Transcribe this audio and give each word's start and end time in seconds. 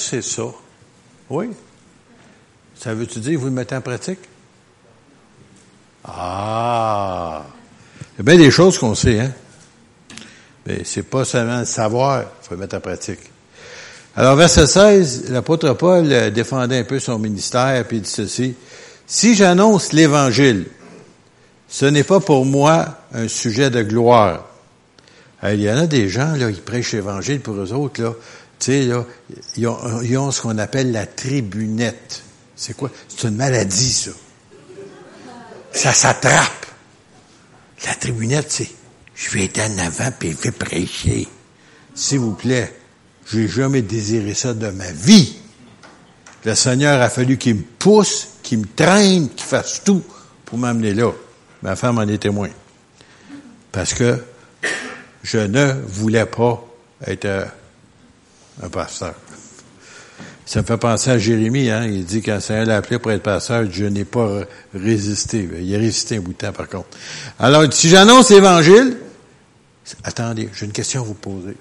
c'est 0.00 0.22
ça. 0.22 0.44
Oui. 1.28 1.50
Ça 2.76 2.94
veut-tu 2.94 3.20
dire 3.20 3.38
vous 3.38 3.46
le 3.46 3.52
mettez 3.52 3.76
en 3.76 3.80
pratique? 3.80 4.20
Ah! 6.04 7.44
Il 8.14 8.18
y 8.18 8.20
a 8.20 8.22
bien 8.22 8.38
des 8.38 8.50
choses 8.50 8.78
qu'on 8.78 8.94
sait, 8.94 9.20
hein? 9.20 9.32
Mais 10.66 10.82
c'est 10.84 11.02
pas 11.02 11.24
seulement 11.24 11.60
le 11.60 11.64
savoir, 11.64 12.22
il 12.22 12.48
faut 12.48 12.54
le 12.54 12.60
mettre 12.60 12.76
en 12.76 12.80
pratique. 12.80 13.20
Alors, 14.16 14.34
verset 14.36 14.66
16, 14.66 15.30
l'apôtre 15.30 15.72
Paul 15.74 16.32
défendait 16.32 16.78
un 16.78 16.84
peu 16.84 16.98
son 16.98 17.18
ministère, 17.18 17.86
puis 17.86 17.98
il 17.98 18.02
dit 18.02 18.10
ceci. 18.10 18.54
Si 19.06 19.34
j'annonce 19.34 19.92
l'Évangile, 19.92 20.66
ce 21.68 21.86
n'est 21.86 22.04
pas 22.04 22.20
pour 22.20 22.44
moi 22.44 22.98
un 23.12 23.28
sujet 23.28 23.70
de 23.70 23.82
gloire. 23.82 24.46
Il 25.44 25.60
y 25.60 25.70
en 25.70 25.78
a 25.78 25.86
des 25.86 26.08
gens, 26.08 26.32
là, 26.32 26.50
ils 26.50 26.60
prêchent 26.60 26.92
l'Évangile 26.92 27.40
pour 27.40 27.54
eux 27.54 27.72
autres, 27.72 28.02
là. 28.02 28.12
Sais, 28.60 28.82
là, 28.82 29.06
ils 29.56 29.66
ont, 29.66 30.02
ils 30.02 30.18
ont 30.18 30.30
ce 30.30 30.42
qu'on 30.42 30.58
appelle 30.58 30.92
la 30.92 31.06
tribunette. 31.06 32.22
C'est 32.54 32.76
quoi? 32.76 32.90
C'est 33.08 33.26
une 33.26 33.36
maladie, 33.36 33.92
ça. 33.92 34.10
Ça 35.72 35.92
s'attrape. 35.92 36.66
La 37.86 37.94
tribunette, 37.94 38.52
c'est, 38.52 38.70
je 39.14 39.30
vais 39.30 39.46
être 39.46 39.60
en 39.60 39.78
avant 39.78 40.10
puis 40.18 40.32
je 40.32 40.36
vais 40.36 40.50
prêcher. 40.50 41.26
S'il 41.94 42.18
vous 42.18 42.34
plaît, 42.34 42.76
j'ai 43.32 43.48
jamais 43.48 43.80
désiré 43.80 44.34
ça 44.34 44.52
de 44.52 44.68
ma 44.68 44.92
vie. 44.92 45.36
Le 46.44 46.54
Seigneur 46.54 47.00
a 47.00 47.08
fallu 47.08 47.38
qu'il 47.38 47.56
me 47.56 47.62
pousse, 47.62 48.28
qu'il 48.42 48.58
me 48.58 48.66
traîne, 48.66 49.30
qu'il 49.30 49.46
fasse 49.46 49.82
tout 49.84 50.02
pour 50.44 50.58
m'amener 50.58 50.92
là. 50.92 51.12
Ma 51.62 51.76
femme 51.76 51.98
en 51.98 52.08
est 52.08 52.18
témoin. 52.18 52.50
Parce 53.72 53.94
que 53.94 54.22
je 55.22 55.38
ne 55.38 55.72
voulais 55.86 56.26
pas 56.26 56.62
être 57.06 57.46
un 58.62 58.68
pasteur. 58.68 59.14
Ça 60.46 60.62
me 60.62 60.66
fait 60.66 60.76
penser 60.76 61.10
à 61.10 61.18
Jérémie, 61.18 61.70
hein? 61.70 61.86
Il 61.86 62.04
dit 62.04 62.22
quand 62.22 62.40
Seigneur 62.40 62.66
l'a 62.66 62.76
appelé 62.78 62.98
pour 62.98 63.12
être 63.12 63.22
pasteur, 63.22 63.70
je 63.70 63.84
n'ai 63.84 64.04
pas 64.04 64.40
résisté. 64.74 65.48
Il 65.60 65.74
a 65.74 65.78
résisté 65.78 66.16
un 66.16 66.20
bout 66.20 66.32
de 66.32 66.38
temps, 66.38 66.52
par 66.52 66.68
contre. 66.68 66.88
Alors, 67.38 67.72
si 67.72 67.88
j'annonce 67.88 68.30
l'évangile, 68.30 68.96
attendez, 70.02 70.48
j'ai 70.52 70.66
une 70.66 70.72
question 70.72 71.02
à 71.02 71.04
vous 71.04 71.14
poser. 71.14 71.56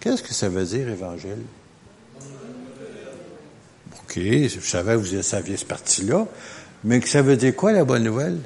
Qu'est-ce 0.00 0.22
que 0.22 0.34
ça 0.34 0.50
veut 0.50 0.64
dire, 0.64 0.86
évangile? 0.86 1.38
OK, 4.02 4.16
je 4.16 4.60
savais 4.60 4.92
que 4.92 4.98
vous 4.98 5.22
saviez 5.22 5.56
ce 5.56 5.64
parti-là. 5.64 6.26
Mais 6.84 7.00
que 7.00 7.08
ça 7.08 7.22
veut 7.22 7.38
dire 7.38 7.56
quoi, 7.56 7.72
la 7.72 7.84
bonne 7.84 8.04
nouvelle? 8.04 8.38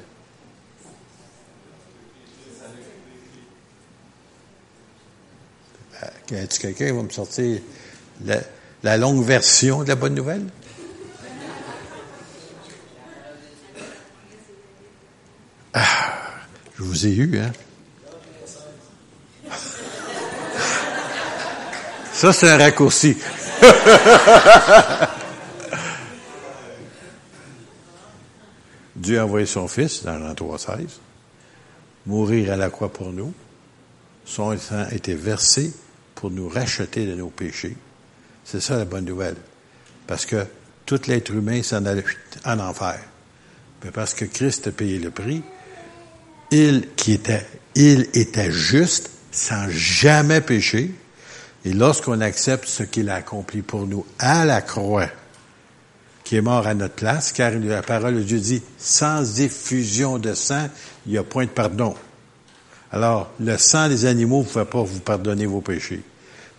Y 6.31 6.35
a 6.35 6.45
quelqu'un 6.45 6.93
va 6.93 7.01
me 7.01 7.09
sortir 7.09 7.59
la, 8.83 8.97
longue 8.97 9.25
version 9.25 9.81
de 9.81 9.87
la 9.87 9.95
bonne 9.95 10.13
nouvelle? 10.13 10.45
Ah, 15.73 15.87
je 16.77 16.83
vous 16.83 17.07
ai 17.07 17.15
eu, 17.15 17.39
hein? 17.39 17.51
Ça, 22.13 22.31
c'est 22.31 22.49
un 22.49 22.57
raccourci. 22.57 23.17
Dieu 28.95 29.19
a 29.19 29.25
envoyé 29.25 29.47
son 29.47 29.67
Fils 29.67 30.03
dans 30.03 30.19
l'an 30.19 30.33
3.16, 30.33 30.99
mourir 32.05 32.53
à 32.53 32.55
la 32.55 32.69
croix 32.69 32.93
pour 32.93 33.11
nous. 33.13 33.33
Son 34.25 34.55
sang 34.59 34.85
a 34.91 34.93
été 34.93 35.15
versé 35.15 35.73
pour 36.19 36.31
nous 36.31 36.49
racheter 36.49 37.05
de 37.05 37.15
nos 37.15 37.29
péchés. 37.29 37.77
C'est 38.43 38.59
ça 38.59 38.75
la 38.75 38.83
bonne 38.83 39.05
nouvelle. 39.05 39.37
Parce 40.05 40.25
que 40.25 40.45
tout 40.85 40.99
l'être 41.07 41.31
humain 41.31 41.63
s'en 41.63 41.85
allait 41.85 42.03
en 42.43 42.59
enfer. 42.59 42.99
Mais 43.83 43.91
parce 43.91 44.13
que 44.13 44.25
Christ 44.25 44.67
a 44.67 44.71
payé 44.71 44.99
le 44.99 45.11
prix, 45.11 45.41
il 46.51 46.89
qui 46.97 47.13
était, 47.13 47.45
il 47.73 48.09
était 48.13 48.51
juste, 48.51 49.11
sans 49.31 49.69
jamais 49.69 50.41
pécher, 50.41 50.91
et 51.63 51.71
lorsqu'on 51.71 52.19
accepte 52.19 52.67
ce 52.67 52.83
qu'il 52.83 53.09
a 53.09 53.15
accompli 53.15 53.61
pour 53.61 53.87
nous 53.87 54.05
à 54.17 54.43
la 54.43 54.61
croix, 54.61 55.07
qui 56.25 56.35
est 56.35 56.41
mort 56.41 56.67
à 56.67 56.73
notre 56.73 56.95
place, 56.95 57.31
car 57.31 57.51
la 57.51 57.81
parole 57.81 58.15
de 58.15 58.23
Dieu 58.23 58.39
dit, 58.39 58.61
sans 58.77 59.39
effusion 59.39 60.17
de 60.17 60.33
sang, 60.33 60.67
il 61.05 61.13
n'y 61.13 61.17
a 61.17 61.23
point 61.23 61.45
de 61.45 61.49
pardon. 61.49 61.95
Alors, 62.91 63.31
le 63.39 63.57
sang 63.57 63.87
des 63.87 64.05
animaux 64.05 64.39
ne 64.39 64.47
pouvait 64.47 64.65
pas 64.65 64.83
vous 64.83 64.99
pardonner 64.99 65.45
vos 65.45 65.61
péchés. 65.61 66.03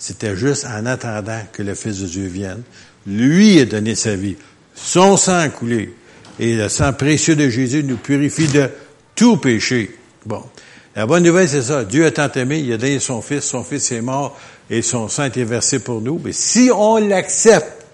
C'était 0.01 0.35
juste 0.35 0.65
en 0.65 0.87
attendant 0.87 1.43
que 1.53 1.63
le 1.63 1.75
Fils 1.75 2.01
de 2.01 2.07
Dieu 2.07 2.27
vienne. 2.27 2.63
Lui 3.07 3.61
a 3.61 3.67
donné 3.67 3.95
sa 3.95 4.17
vie. 4.17 4.37
Son 4.75 5.19
sang 5.19 5.37
a 5.37 5.49
coulé. 5.51 5.95
Et 6.39 6.57
le 6.57 6.71
sang 6.71 6.95
précieux 6.95 7.37
de 7.37 7.51
Jésus 7.51 7.85
nous 7.85 7.99
purifie 7.99 8.49
de 8.49 8.71
tout 9.15 9.37
péché. 9.37 9.95
Bon. 10.25 10.43
La 10.97 11.05
bonne 11.05 11.23
nouvelle, 11.23 11.51
c'est 11.51 11.63
ça. 11.63 11.85
Dieu 11.85 12.07
a 12.07 12.11
tant 12.11 12.33
aimé, 12.33 12.61
il 12.61 12.73
a 12.73 12.79
donné 12.79 12.99
son 12.99 13.21
Fils, 13.21 13.45
son 13.45 13.63
Fils 13.63 13.93
est 13.93 14.01
mort 14.01 14.37
et 14.71 14.81
son 14.81 15.09
sang 15.09 15.25
a 15.25 15.27
été 15.27 15.45
versé 15.45 15.81
pour 15.81 16.01
nous. 16.01 16.19
Mais 16.25 16.33
si 16.33 16.71
on 16.75 16.97
l'accepte, 16.97 17.85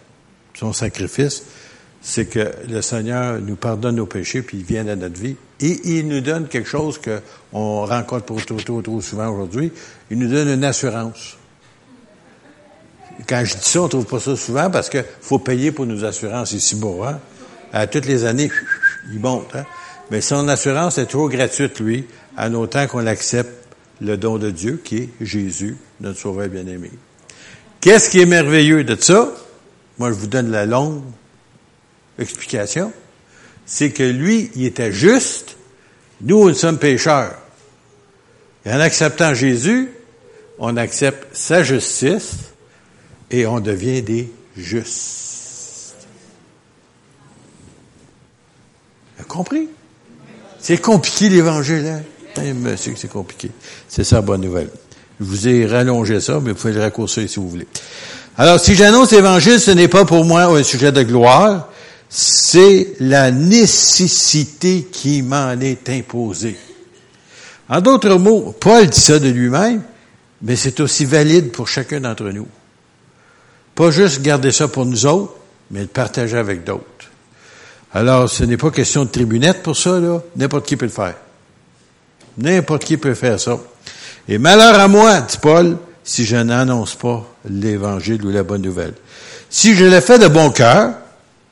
son 0.55 0.73
sacrifice, 0.73 1.43
c'est 2.01 2.27
que 2.27 2.53
le 2.69 2.83
Seigneur 2.83 3.41
nous 3.41 3.57
pardonne 3.57 3.97
nos 3.97 4.07
péchés, 4.07 4.43
puis 4.43 4.59
il 4.59 4.65
vient 4.65 4.85
dans 4.85 4.97
notre 4.97 5.21
vie. 5.21 5.35
Et 5.61 5.99
il 5.99 6.07
nous 6.07 6.21
donne 6.21 6.47
quelque 6.47 6.69
chose 6.69 7.01
qu'on 7.01 7.85
rencontre 7.85 8.27
pour 8.27 8.47
trop, 8.47 8.61
trop, 8.61 8.81
trop 8.81 9.01
souvent 9.01 9.29
aujourd'hui. 9.29 9.73
Il 10.13 10.21
nous 10.21 10.29
donne 10.29 10.49
une 10.49 10.65
assurance. 10.65 11.37
Quand 13.27 13.45
je 13.45 13.55
dis 13.55 13.69
ça, 13.69 13.83
on 13.83 13.89
trouve 13.89 14.05
pas 14.05 14.21
ça 14.21 14.37
souvent 14.37 14.71
parce 14.71 14.89
que 14.91 14.99
faut 15.21 15.39
payer 15.39 15.73
pour 15.73 15.87
nos 15.87 16.05
assurances 16.05 16.53
ici 16.53 16.77
beau, 16.77 17.03
hein? 17.03 17.21
À 17.73 17.87
toutes 17.87 18.07
les 18.07 18.25
années, 18.25 18.51
il 19.13 19.21
monte, 19.21 19.55
hein? 19.55 19.65
Mais 20.11 20.21
son 20.21 20.49
assurance 20.49 20.99
est 20.99 21.07
toujours 21.07 21.31
gratuite, 21.31 21.81
lui, 21.81 22.07
en 22.37 22.53
autant 22.55 22.87
qu'on 22.87 23.07
accepte 23.07 23.51
le 24.01 24.17
don 24.17 24.39
de 24.39 24.51
Dieu, 24.51 24.81
qui 24.83 24.97
est 24.99 25.09
Jésus, 25.21 25.77
notre 26.01 26.19
Sauveur 26.19 26.49
bien-aimé. 26.49 26.91
Qu'est-ce 27.81 28.11
qui 28.11 28.21
est 28.21 28.27
merveilleux 28.27 28.85
de 28.85 28.97
ça? 29.01 29.33
Moi, 29.99 30.11
je 30.11 30.17
vous 30.17 30.27
donne 30.27 30.51
la 30.51 30.67
longue 30.67 31.03
explication. 32.19 32.93
C'est 33.65 33.91
que 33.91 34.03
lui, 34.03 34.51
il 34.55 34.67
était 34.67 34.93
juste. 34.93 35.57
Nous, 36.21 36.49
nous 36.49 36.55
sommes 36.55 36.79
pécheurs. 36.79 37.37
Et 38.65 38.73
en 38.73 38.81
acceptant 38.81 39.35
Jésus, 39.35 39.91
on 40.59 40.77
accepte 40.77 41.27
sa 41.33 41.63
justice, 41.63 42.35
et 43.31 43.47
on 43.47 43.61
devient 43.61 44.03
des 44.03 44.33
justes. 44.57 45.95
Vous 49.19 49.25
compris? 49.25 49.69
C'est 50.59 50.79
compliqué 50.79 51.29
l'évangile, 51.29 51.87
hein? 51.87 52.03
Monsieur, 52.55 52.95
c'est 52.97 53.09
compliqué. 53.09 53.51
C'est 53.89 54.05
ça 54.05 54.21
bonne 54.21 54.43
nouvelle. 54.43 54.69
Je 55.19 55.25
vous 55.25 55.49
ai 55.49 55.67
rallongé 55.67 56.21
ça, 56.21 56.41
mais 56.43 56.51
vous 56.51 56.57
pouvez 56.57 56.75
le 56.75 56.81
raccourcir 56.81 57.29
si 57.29 57.37
vous 57.37 57.49
voulez. 57.49 57.67
Alors, 58.37 58.61
si 58.61 58.75
j'annonce 58.75 59.13
l'évangile, 59.13 59.59
ce 59.59 59.71
n'est 59.71 59.89
pas 59.89 60.05
pour 60.05 60.25
moi 60.25 60.45
un 60.45 60.63
sujet 60.63 60.93
de 60.93 61.03
gloire, 61.03 61.71
c'est 62.09 62.95
la 63.01 63.31
nécessité 63.31 64.87
qui 64.93 65.23
m'en 65.23 65.53
est 65.53 65.89
imposée. 65.89 66.57
En 67.69 67.81
d'autres 67.81 68.17
mots, 68.17 68.55
Paul 68.61 68.87
dit 68.89 69.01
ça 69.01 69.19
de 69.19 69.29
lui-même, 69.29 69.83
mais 70.43 70.57
c'est 70.57 70.81
aussi 70.81 71.05
valide 71.05 71.51
pour 71.51 71.67
chacun 71.67 72.01
d'entre 72.01 72.25
nous. 72.25 72.47
Pas 73.77 73.91
juste 73.91 74.23
garder 74.23 74.51
ça 74.53 74.69
pour 74.69 74.87
nous 74.87 75.05
autres, 75.07 75.35
mais 75.71 75.83
le 75.83 75.87
partager 75.87 76.39
avec 76.39 76.65
d'autres. 76.65 76.83
Alors, 77.93 78.29
ce 78.29 78.43
n'est 78.43 78.57
pas 78.57 78.71
question 78.71 79.05
de 79.05 79.11
tribunette 79.11 79.63
pour 79.63 79.77
ça, 79.77 80.01
là. 80.01 80.23
N'importe 80.35 80.67
qui 80.67 80.77
peut 80.77 80.87
le 80.87 80.91
faire. 80.91 81.15
N'importe 82.39 82.85
qui 82.85 82.97
peut 82.97 83.15
faire 83.15 83.39
ça. 83.39 83.59
Et 84.29 84.39
malheur 84.39 84.81
à 84.81 84.89
moi, 84.89 85.21
dit 85.21 85.37
Paul, 85.41 85.77
si 86.03 86.25
je 86.25 86.37
n'annonce 86.37 86.95
pas 86.95 87.27
l'évangile 87.49 88.25
ou 88.25 88.31
la 88.31 88.43
bonne 88.43 88.63
nouvelle. 88.63 88.95
Si 89.51 89.75
je 89.75 89.85
le 89.85 90.01
fais 90.01 90.19
de 90.19 90.29
bon 90.29 90.51
cœur, 90.51 90.95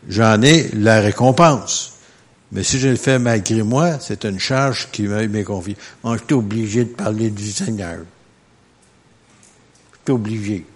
j'en 0.09 0.41
ai 0.41 0.71
la 0.75 1.01
récompense. 1.01 1.93
Mais 2.53 2.63
si 2.63 2.79
je 2.79 2.89
le 2.89 2.97
fais 2.97 3.19
malgré 3.19 3.63
moi, 3.63 3.99
c'est 4.01 4.25
une 4.25 4.39
charge 4.39 4.89
qui 4.93 5.03
m'est 5.03 5.45
confiée. 5.45 5.77
Moi, 6.03 6.17
je 6.17 6.25
suis 6.25 6.35
obligé 6.35 6.85
de 6.85 6.91
parler 6.91 7.29
du 7.31 7.51
Seigneur. 7.51 7.99
Je 9.93 9.99
suis 10.07 10.13
obligé. 10.13 10.67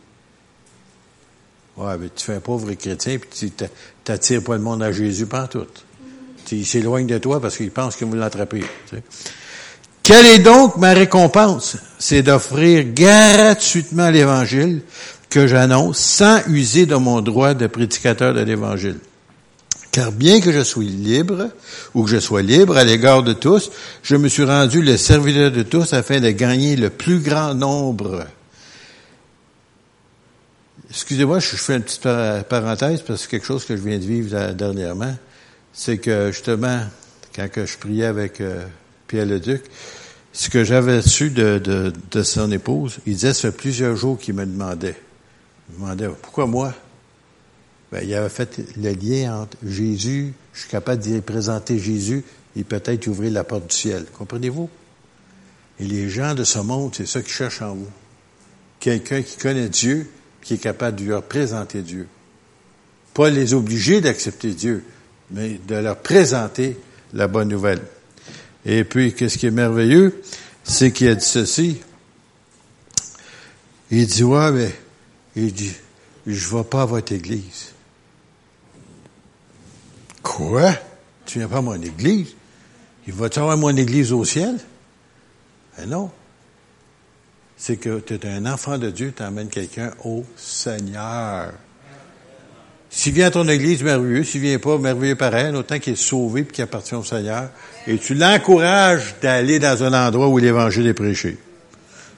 Ouais, 1.79 1.95
tu 2.17 2.25
fais 2.25 2.35
un 2.35 2.41
pauvre 2.41 2.73
chrétien 2.73 3.19
puis 3.19 3.31
tu 3.33 3.67
t'attires 4.03 4.43
pas 4.43 4.55
le 4.55 4.63
monde 4.63 4.83
à 4.83 4.91
Jésus 4.91 5.27
tout. 5.49 5.67
Il 6.51 6.67
s'éloigne 6.67 7.07
de 7.07 7.19
toi 7.19 7.41
parce 7.41 7.57
qu'il 7.57 7.71
pense 7.71 7.95
que 7.95 8.05
vous 8.05 8.17
l'attrapez. 8.17 8.65
Quelle 10.03 10.27
est 10.27 10.39
donc 10.41 10.77
ma 10.77 10.93
récompense? 10.93 11.77
C'est 11.99 12.23
d'offrir 12.23 12.85
gratuitement 12.95 14.11
l'Évangile 14.11 14.83
que 15.31 15.47
j'annonce 15.47 15.99
sans 15.99 16.41
user 16.49 16.87
de 16.87 16.97
mon 16.97 17.21
droit 17.21 17.55
de 17.55 17.67
prédicateur 17.69 18.35
de 18.35 18.41
l'Évangile. 18.41 18.99
Car 19.93 20.11
bien 20.11 20.41
que 20.41 20.51
je 20.51 20.65
sois 20.65 20.83
libre, 20.83 21.51
ou 21.95 22.03
que 22.03 22.11
je 22.11 22.19
sois 22.19 22.43
libre 22.43 22.77
à 22.77 22.85
l'égard 22.85 23.23
de 23.23 23.35
tous, 23.35 23.71
je 24.03 24.17
me 24.17 24.29
suis 24.29 24.45
rendu 24.45 24.83
le 24.83 24.97
serviteur 24.97 25.53
de 25.53 25.63
tous 25.63 25.93
afin 25.93 26.21
de 26.21 26.31
gagner 26.31 26.77
le 26.77 26.91
plus 26.91 27.21
grand 27.21 27.55
nombre 27.55 28.27
Excusez-moi, 31.09 31.39
je 31.39 31.57
fais 31.57 31.77
une 31.77 31.83
petite 31.85 32.03
parenthèse 32.03 33.01
parce 33.01 33.21
que 33.21 33.23
c'est 33.23 33.31
quelque 33.31 33.47
chose 33.47 33.65
que 33.65 33.75
je 33.75 33.81
viens 33.81 33.97
de 33.97 34.05
vivre 34.05 34.53
dernièrement. 34.53 35.17
C'est 35.73 35.97
que 35.97 36.31
justement, 36.31 36.83
quand 37.35 37.49
je 37.55 37.79
priais 37.79 38.05
avec 38.05 38.43
euh, 38.43 38.67
Pierre 39.07 39.25
Leduc, 39.25 39.63
ce 40.35 40.51
que 40.51 40.65
j'avais 40.65 41.01
su 41.01 41.31
de, 41.31 41.93
son 42.23 42.53
épouse, 42.53 42.99
il 43.07 43.15
disait, 43.15 43.33
ça 43.33 43.51
plusieurs 43.51 43.97
jours 43.97 44.19
qu'il 44.19 44.35
me 44.35 44.45
demandait. 44.45 44.97
Il 45.71 45.77
me 45.77 45.81
demandait, 45.81 46.09
pourquoi 46.21 46.47
moi? 46.47 46.75
Ben, 47.91 48.03
il 48.05 48.15
avait 48.15 48.29
fait 48.29 48.61
le 48.77 48.93
lien 48.93 49.35
entre 49.35 49.57
Jésus, 49.65 50.35
je 50.53 50.61
suis 50.61 50.69
capable 50.69 51.01
d'y 51.01 51.19
présenter 51.23 51.79
Jésus 51.79 52.23
et 52.55 52.65
peut-être 52.65 53.07
ouvrir 53.07 53.33
la 53.33 53.45
porte 53.45 53.71
du 53.71 53.75
ciel. 53.75 54.05
Comprenez-vous? 54.13 54.69
Et 55.81 55.87
les 55.87 56.11
gens 56.11 56.35
de 56.35 56.45
ce 56.45 56.59
monde, 56.59 56.95
c'est 56.95 57.07
ça 57.07 57.23
qu'ils 57.23 57.33
cherchent 57.33 57.63
en 57.63 57.77
vous. 57.77 57.91
Quelqu'un 58.79 59.23
qui 59.23 59.39
connaît 59.39 59.71
Dieu, 59.71 60.07
qui 60.49 60.55
est 60.55 60.59
capable 60.59 60.97
de 60.97 61.05
leur 61.05 61.25
présenter 61.25 61.83
Dieu. 61.83 62.09
Pas 63.13 63.29
les 63.29 63.53
obliger 63.53 64.01
d'accepter 64.01 64.53
Dieu, 64.53 64.83
mais 65.31 65.61
de 65.69 65.75
leur 65.75 65.99
présenter 65.99 66.79
la 67.13 67.29
bonne 67.29 67.51
nouvelle. 67.51 67.83
Et 68.65 68.85
puis, 68.85 69.13
qu'est-ce 69.13 69.37
qui 69.37 69.45
est 69.45 69.51
merveilleux, 69.51 70.23
c'est 70.65 70.91
qu'il 70.91 71.09
a 71.09 71.15
dit 71.15 71.25
ceci. 71.27 71.83
Il 73.91 74.07
dit, 74.07 74.25
ouais, 74.25 74.51
mais, 74.53 74.75
il 75.37 75.53
dit, 75.53 75.75
je 76.27 76.55
ne 76.55 76.59
vais 76.59 76.65
pas 76.65 76.81
à 76.81 76.87
votre 76.87 77.13
église. 77.13 77.75
Quoi? 80.23 80.73
Tu 81.27 81.41
viens 81.41 81.49
pas 81.49 81.59
à 81.59 81.61
mon 81.61 81.75
église? 81.75 82.29
Il 83.07 83.13
va-tu 83.13 83.39
avoir 83.39 83.59
mon 83.59 83.77
église 83.77 84.13
au 84.13 84.25
ciel? 84.25 84.57
Ben 85.77 85.91
non. 85.91 86.11
C'est 87.59 87.77
que 87.77 87.99
tu 87.99 88.15
es 88.15 88.27
un 88.27 88.47
enfant 88.47 88.79
de 88.79 88.89
Dieu, 88.89 89.13
tu 89.15 89.23
amènes 89.23 89.49
quelqu'un 89.49 89.91
au 90.05 90.25
Seigneur. 90.37 91.53
S'il 92.91 93.13
vient 93.13 93.27
à 93.27 93.31
ton 93.31 93.47
église, 93.49 93.83
merveilleux. 93.83 94.25
S'il 94.25 94.41
vient 94.41 94.59
pas, 94.59 94.79
merveilleux 94.79 95.17
pareil, 95.17 95.55
autant 95.55 95.79
qu'il 95.79 95.93
est 95.93 95.97
sauvé 95.97 96.43
et 96.43 96.45
qu'il 96.45 96.65
appartient 96.65 96.95
au 96.95 97.05
Seigneur. 97.05 97.51
Et 97.87 97.99
tu 97.99 98.15
l'encourages 98.15 99.17
d'aller 99.21 99.59
dans 99.59 99.83
un 99.83 100.07
endroit 100.07 100.29
où 100.29 100.39
l'Évangile 100.39 100.87
est 100.87 100.95
prêché. 100.95 101.37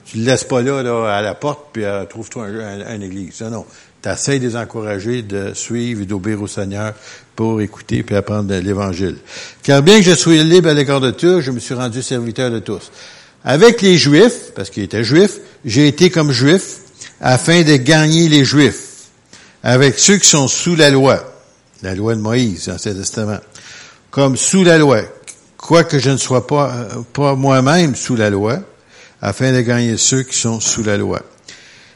Tu 0.04 0.18
le 0.18 0.24
laisses 0.24 0.44
pas 0.44 0.62
là, 0.62 0.82
là 0.82 1.16
à 1.16 1.22
la 1.22 1.34
porte, 1.34 1.68
puis 1.72 1.84
euh, 1.84 2.04
trouve-toi 2.04 2.46
un, 2.46 3.00
église. 3.00 3.40
Non, 3.42 3.50
non. 3.50 3.66
Tu 4.02 4.08
essaies 4.08 4.38
de 4.38 4.46
les 4.46 4.56
encourager 4.56 5.22
de 5.22 5.52
suivre 5.54 6.02
et 6.02 6.06
d'obéir 6.06 6.40
au 6.40 6.46
Seigneur 6.46 6.94
pour 7.36 7.60
écouter 7.60 8.02
puis 8.02 8.16
apprendre 8.16 8.54
l'Évangile. 8.54 9.16
Car 9.62 9.82
bien 9.82 9.98
que 9.98 10.04
je 10.04 10.14
sois 10.14 10.36
libre 10.36 10.68
à 10.68 10.74
l'égard 10.74 11.00
de 11.00 11.10
tous, 11.10 11.40
je 11.40 11.50
me 11.50 11.58
suis 11.58 11.74
rendu 11.74 12.02
serviteur 12.02 12.50
de 12.50 12.58
tous. 12.58 12.90
Avec 13.44 13.82
les 13.82 13.96
Juifs, 13.96 14.52
parce 14.54 14.70
qu'il 14.70 14.82
était 14.82 15.04
juif, 15.04 15.38
j'ai 15.64 15.88
été 15.88 16.10
comme 16.10 16.30
juif 16.32 16.78
afin 17.20 17.62
de 17.62 17.76
gagner 17.76 18.28
les 18.28 18.44
Juifs 18.44 18.90
avec 19.62 19.98
ceux 19.98 20.16
qui 20.16 20.28
sont 20.28 20.48
sous 20.48 20.74
la 20.74 20.90
loi, 20.90 21.22
la 21.82 21.94
loi 21.94 22.14
de 22.14 22.20
Moïse, 22.20 22.68
l'Ancien 22.68 22.94
Testament, 22.94 23.38
comme 24.10 24.36
sous 24.36 24.64
la 24.64 24.78
loi, 24.78 25.02
quoique 25.56 25.98
je 25.98 26.10
ne 26.10 26.16
sois 26.16 26.46
pas, 26.46 26.72
euh, 26.72 27.02
pas 27.12 27.34
moi-même 27.34 27.94
sous 27.94 28.16
la 28.16 28.30
loi, 28.30 28.60
afin 29.20 29.52
de 29.52 29.60
gagner 29.60 29.96
ceux 29.96 30.22
qui 30.22 30.36
sont 30.36 30.60
sous 30.60 30.82
la 30.82 30.96
loi. 30.96 31.22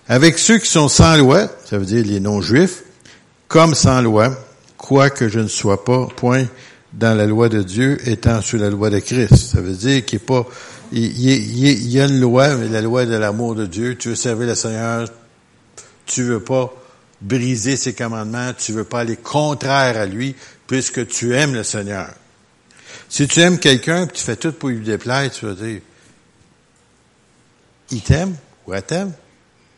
Avec 0.08 0.38
ceux 0.38 0.58
qui 0.58 0.68
sont 0.68 0.88
sans 0.88 1.16
loi, 1.16 1.48
ça 1.64 1.78
veut 1.78 1.86
dire 1.86 2.04
les 2.04 2.20
non-juifs, 2.20 2.82
comme 3.48 3.74
sans 3.74 4.02
loi, 4.02 4.36
quoique 4.76 5.28
je 5.28 5.40
ne 5.40 5.48
sois 5.48 5.84
pas 5.84 6.06
point 6.16 6.44
dans 6.92 7.16
la 7.16 7.26
loi 7.26 7.48
de 7.48 7.62
Dieu, 7.62 7.98
étant 8.06 8.42
sous 8.42 8.58
la 8.58 8.68
loi 8.68 8.90
de 8.90 8.98
Christ. 8.98 9.34
Ça 9.36 9.60
veut 9.60 9.72
dire 9.72 10.04
qu'il 10.04 10.16
est 10.16 10.24
pas, 10.24 10.46
il, 10.96 11.90
y 11.90 12.00
a 12.00 12.04
une 12.06 12.20
loi, 12.20 12.56
mais 12.56 12.68
la 12.68 12.80
loi 12.80 13.04
de 13.04 13.16
l'amour 13.16 13.54
de 13.54 13.66
Dieu. 13.66 13.96
Tu 13.96 14.10
veux 14.10 14.14
servir 14.14 14.46
le 14.46 14.54
Seigneur, 14.54 15.08
tu 16.06 16.22
veux 16.22 16.42
pas 16.42 16.72
briser 17.20 17.76
ses 17.76 17.94
commandements, 17.94 18.52
tu 18.56 18.72
veux 18.72 18.84
pas 18.84 19.00
aller 19.00 19.16
contraire 19.16 19.96
à 19.96 20.06
lui, 20.06 20.36
puisque 20.66 21.06
tu 21.06 21.34
aimes 21.34 21.54
le 21.54 21.64
Seigneur. 21.64 22.10
Si 23.08 23.26
tu 23.26 23.40
aimes 23.40 23.58
quelqu'un, 23.58 24.06
tu 24.06 24.22
fais 24.22 24.36
tout 24.36 24.52
pour 24.52 24.68
lui 24.68 24.80
déplaire, 24.80 25.30
tu 25.30 25.46
vas 25.46 25.54
dire, 25.54 25.80
il 27.90 28.02
t'aime 28.02 28.36
ou 28.66 28.74
elle 28.74 28.82
t'aime, 28.82 29.12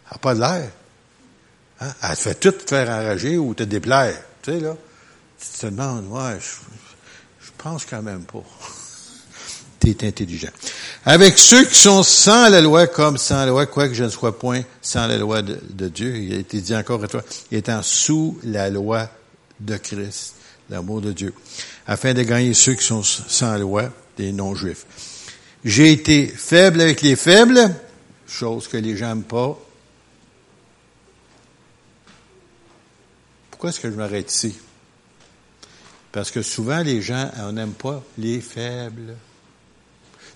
elle 0.06 0.12
n'a 0.12 0.18
pas 0.18 0.34
de 0.34 0.40
l'air. 0.40 0.70
Hein? 1.80 1.92
Elle 2.02 2.10
te 2.10 2.16
fait 2.16 2.34
tout 2.34 2.52
te 2.52 2.68
faire 2.68 2.88
enrager 2.88 3.36
ou 3.36 3.54
te 3.54 3.62
déplaire. 3.62 4.20
Tu 4.42 4.52
sais, 4.52 4.60
là, 4.60 4.76
tu 5.38 5.58
te 5.58 5.66
demandes, 5.66 6.06
ouais, 6.08 6.38
je, 6.40 7.46
je 7.46 7.50
pense 7.58 7.84
quand 7.84 8.02
même 8.02 8.24
pas. 8.24 8.44
Tu 9.80 9.90
es 9.90 10.06
intelligent 10.06 10.50
avec 11.04 11.38
ceux 11.38 11.64
qui 11.64 11.78
sont 11.78 12.02
sans 12.02 12.48
la 12.48 12.60
loi 12.60 12.88
comme 12.88 13.16
sans 13.16 13.36
la 13.36 13.46
loi, 13.46 13.66
quoique 13.66 13.94
je 13.94 14.04
ne 14.04 14.08
sois 14.08 14.36
point 14.36 14.62
sans 14.82 15.06
la 15.06 15.16
loi 15.16 15.40
de, 15.42 15.88
Dieu. 15.88 16.16
Il 16.16 16.34
a 16.34 16.38
été 16.38 16.60
dit 16.60 16.74
encore 16.74 17.02
à 17.04 17.08
toi, 17.08 17.22
étant 17.52 17.80
sous 17.82 18.38
la 18.42 18.70
loi 18.70 19.08
de 19.60 19.76
Christ, 19.76 20.34
l'amour 20.68 21.00
de 21.00 21.12
Dieu, 21.12 21.32
afin 21.86 22.12
de 22.12 22.22
gagner 22.22 22.54
ceux 22.54 22.74
qui 22.74 22.84
sont 22.84 23.04
sans 23.04 23.56
loi, 23.56 23.90
des 24.16 24.32
non-juifs. 24.32 24.84
J'ai 25.64 25.92
été 25.92 26.26
faible 26.26 26.80
avec 26.80 27.02
les 27.02 27.16
faibles, 27.16 27.72
chose 28.26 28.66
que 28.66 28.76
les 28.76 28.96
gens 28.96 29.08
n'aiment 29.08 29.22
pas. 29.22 29.58
Pourquoi 33.50 33.70
est-ce 33.70 33.80
que 33.80 33.90
je 33.90 33.96
m'arrête 33.96 34.32
ici? 34.32 34.56
Parce 36.10 36.30
que 36.30 36.42
souvent, 36.42 36.82
les 36.82 37.02
gens, 37.02 37.30
on 37.38 37.52
n'aime 37.52 37.72
pas 37.72 38.02
les 38.18 38.40
faibles. 38.40 39.14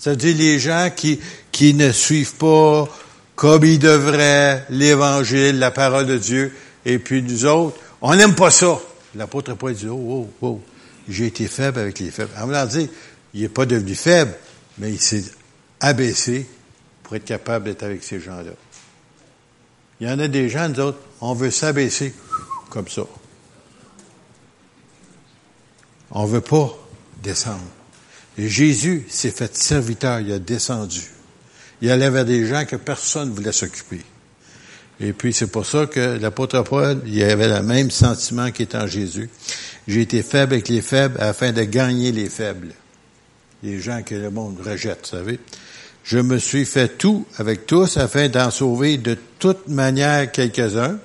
Ça 0.01 0.11
veut 0.11 0.17
dire 0.17 0.35
les 0.35 0.59
gens 0.59 0.91
qui, 0.97 1.21
qui 1.53 1.75
ne 1.75 1.93
suivent 1.93 2.37
pas 2.37 2.89
comme 3.37 3.65
ils 3.65 3.79
devraient 3.79 4.65
l'Évangile, 4.71 5.59
la 5.59 5.71
parole 5.71 6.07
de 6.07 6.17
Dieu, 6.17 6.57
et 6.87 6.99
puis 6.99 7.23
nous 7.23 7.45
autres, 7.45 7.79
on 8.01 8.17
n'aime 8.17 8.35
pas 8.35 8.51
ça. 8.51 8.81
L'apôtre 9.15 9.55
Paul 9.55 9.75
dit, 9.75 9.89
oh, 9.89 10.01
oh, 10.01 10.31
oh, 10.41 10.61
j'ai 11.07 11.27
été 11.27 11.47
faible 11.49 11.81
avec 11.81 11.99
les 11.99 12.11
faibles. 12.11 12.31
En 12.39 12.47
voulant 12.47 12.65
dire, 12.65 12.89
il 13.35 13.43
n'est 13.43 13.51
pas 13.51 13.67
devenu 13.67 13.95
faible, 13.95 14.33
mais 14.79 14.91
il 14.91 15.01
s'est 15.01 15.25
abaissé 15.81 16.47
pour 17.03 17.17
être 17.17 17.27
capable 17.27 17.67
d'être 17.67 17.83
avec 17.83 18.03
ces 18.03 18.21
gens-là. 18.21 18.53
Il 20.01 20.09
y 20.09 20.11
en 20.11 20.19
a 20.19 20.29
des 20.29 20.49
gens, 20.49 20.71
nous 20.71 20.81
autres, 20.81 20.99
on 21.21 21.35
veut 21.35 21.51
s'abaisser 21.51 22.15
comme 22.71 22.89
ça. 22.89 23.03
On 26.11 26.25
veut 26.25 26.41
pas 26.41 26.75
descendre. 27.23 27.61
Jésus 28.39 29.07
s'est 29.09 29.31
fait 29.31 29.55
serviteur, 29.57 30.21
il 30.21 30.33
a 30.33 30.39
descendu. 30.39 31.03
Il 31.83 31.91
allait 31.91 32.11
vers 32.11 32.25
des 32.25 32.47
gens 32.47 32.65
que 32.65 32.77
personne 32.77 33.31
ne 33.31 33.35
voulait 33.35 33.53
s'occuper. 33.53 34.01
Et 35.01 35.13
puis 35.13 35.33
c'est 35.33 35.47
pour 35.47 35.65
ça 35.65 35.87
que 35.87 36.19
l'apôtre 36.19 36.63
Paul, 36.63 37.01
il 37.07 37.23
avait 37.23 37.49
le 37.49 37.63
même 37.63 37.91
sentiment 37.91 38.49
en 38.75 38.87
Jésus. 38.87 39.31
J'ai 39.89 40.03
été 40.03 40.23
faible 40.23 40.55
avec 40.55 40.69
les 40.69 40.83
faibles 40.83 41.19
afin 41.21 41.53
de 41.53 41.63
gagner 41.63 42.13
les 42.13 42.29
faibles. 42.29 42.73
Les 43.63 43.81
gens 43.81 44.03
que 44.03 44.15
le 44.15 44.31
monde 44.31 44.59
rejette, 44.65 45.01
vous 45.03 45.17
savez. 45.17 45.41
Je 46.05 46.19
me 46.19 46.39
suis 46.39 46.65
fait 46.65 46.99
tout 46.99 47.27
avec 47.39 47.67
tous 47.67 47.97
afin 47.97 48.29
d'en 48.29 48.51
sauver 48.51 48.99
de 48.99 49.17
toute 49.39 49.69
manière 49.69 50.31
quelques-uns. 50.31 50.99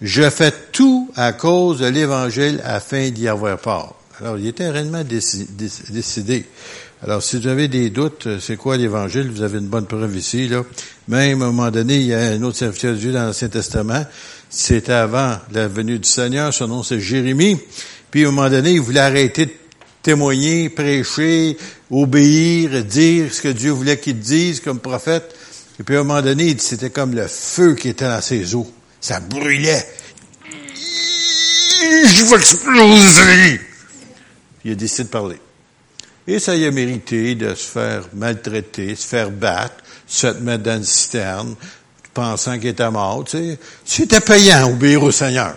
Je 0.00 0.28
fais 0.28 0.52
tout 0.72 1.10
à 1.14 1.32
cause 1.32 1.80
de 1.80 1.86
l'Évangile 1.86 2.60
afin 2.64 3.10
d'y 3.10 3.28
avoir 3.28 3.58
part. 3.58 3.94
Alors, 4.20 4.38
il 4.38 4.46
était 4.46 4.70
réellement 4.70 5.02
décidé. 5.02 6.44
Alors, 7.02 7.20
si 7.20 7.38
vous 7.38 7.48
avez 7.48 7.66
des 7.66 7.90
doutes, 7.90 8.28
euh, 8.28 8.38
c'est 8.40 8.56
quoi 8.56 8.76
l'Évangile, 8.76 9.28
vous 9.28 9.42
avez 9.42 9.58
une 9.58 9.66
bonne 9.66 9.86
preuve 9.86 10.16
ici. 10.16 10.46
Là. 10.46 10.62
Même 11.08 11.42
à 11.42 11.46
un 11.46 11.48
moment 11.48 11.70
donné, 11.70 11.96
il 11.96 12.06
y 12.06 12.14
a 12.14 12.20
un 12.20 12.42
autre 12.42 12.56
serviteur 12.56 12.94
de 12.94 12.98
Dieu 12.98 13.12
dans 13.12 13.24
l'Ancien 13.24 13.48
Testament. 13.48 14.06
C'était 14.48 14.92
avant 14.92 15.38
la 15.50 15.66
venue 15.66 15.98
du 15.98 16.08
Seigneur, 16.08 16.54
son 16.54 16.68
nom 16.68 16.84
c'est 16.84 17.00
Jérémie. 17.00 17.58
Puis 18.12 18.24
à 18.24 18.28
un 18.28 18.30
moment 18.30 18.48
donné, 18.48 18.72
il 18.72 18.80
voulait 18.80 19.00
arrêter 19.00 19.46
de 19.46 19.52
témoigner, 20.02 20.68
prêcher, 20.68 21.56
obéir, 21.90 22.84
dire 22.84 23.34
ce 23.34 23.42
que 23.42 23.48
Dieu 23.48 23.72
voulait 23.72 23.98
qu'il 23.98 24.20
dise 24.20 24.60
comme 24.60 24.78
prophète. 24.78 25.34
Et 25.80 25.82
puis 25.82 25.96
à 25.96 26.00
un 26.00 26.04
moment 26.04 26.22
donné, 26.22 26.54
c'était 26.58 26.90
comme 26.90 27.16
le 27.16 27.26
feu 27.26 27.74
qui 27.74 27.88
était 27.88 28.04
dans 28.04 28.20
ses 28.20 28.54
eaux. 28.54 28.70
Ça 29.00 29.18
brûlait. 29.18 29.84
Je 31.80 32.24
vais 32.24 32.36
exploser! 32.36 33.73
Il 34.64 34.72
a 34.72 34.74
décidé 34.74 35.04
de 35.04 35.08
parler. 35.08 35.40
Et 36.26 36.38
ça 36.38 36.56
y 36.56 36.64
a 36.64 36.70
mérité 36.70 37.34
de 37.34 37.54
se 37.54 37.68
faire 37.68 38.08
maltraiter, 38.14 38.94
se 38.96 39.06
faire 39.06 39.30
battre, 39.30 39.84
se 40.06 40.26
mettre 40.28 40.62
dans 40.62 40.76
une 40.76 40.84
citerne, 40.84 41.54
pensant 42.14 42.58
qu'il 42.58 42.68
était 42.68 42.90
mort. 42.90 43.24
Tu. 43.24 43.56
C'était 43.84 44.20
payant, 44.20 44.70
obéir 44.70 45.02
au 45.02 45.10
Seigneur. 45.10 45.56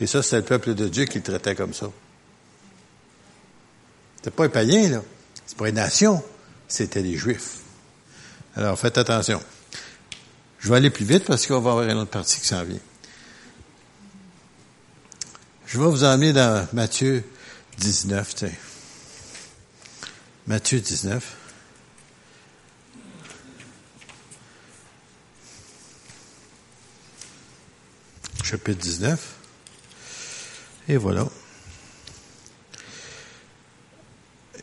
Et 0.00 0.06
ça, 0.06 0.22
c'était 0.22 0.36
le 0.36 0.42
peuple 0.42 0.74
de 0.74 0.88
Dieu 0.88 1.04
qui 1.04 1.18
le 1.18 1.24
traitait 1.24 1.54
comme 1.54 1.72
ça. 1.72 1.86
C'était 4.16 4.30
pas 4.30 4.44
un 4.44 4.48
païen, 4.48 4.90
là. 4.90 5.02
C'est 5.46 5.56
pas 5.56 5.68
une 5.68 5.76
nation. 5.76 6.22
C'était 6.68 7.02
les 7.02 7.16
Juifs. 7.16 7.58
Alors, 8.56 8.78
faites 8.78 8.98
attention. 8.98 9.42
Je 10.58 10.68
vais 10.68 10.76
aller 10.76 10.90
plus 10.90 11.04
vite 11.04 11.24
parce 11.24 11.46
qu'on 11.46 11.60
va 11.60 11.70
avoir 11.70 11.88
une 11.88 11.98
autre 11.98 12.10
partie 12.10 12.40
qui 12.40 12.46
s'en 12.46 12.62
vient. 12.62 12.78
Je 15.72 15.78
vais 15.78 15.86
vous 15.86 16.04
emmener 16.04 16.34
dans 16.34 16.68
Matthieu 16.74 17.24
19, 17.78 18.34
tiens. 18.34 18.50
Matthieu 20.46 20.80
19. 20.80 21.36
chapitre 28.44 28.80
19. 28.80 29.34
Et 30.90 30.98
voilà. 30.98 31.26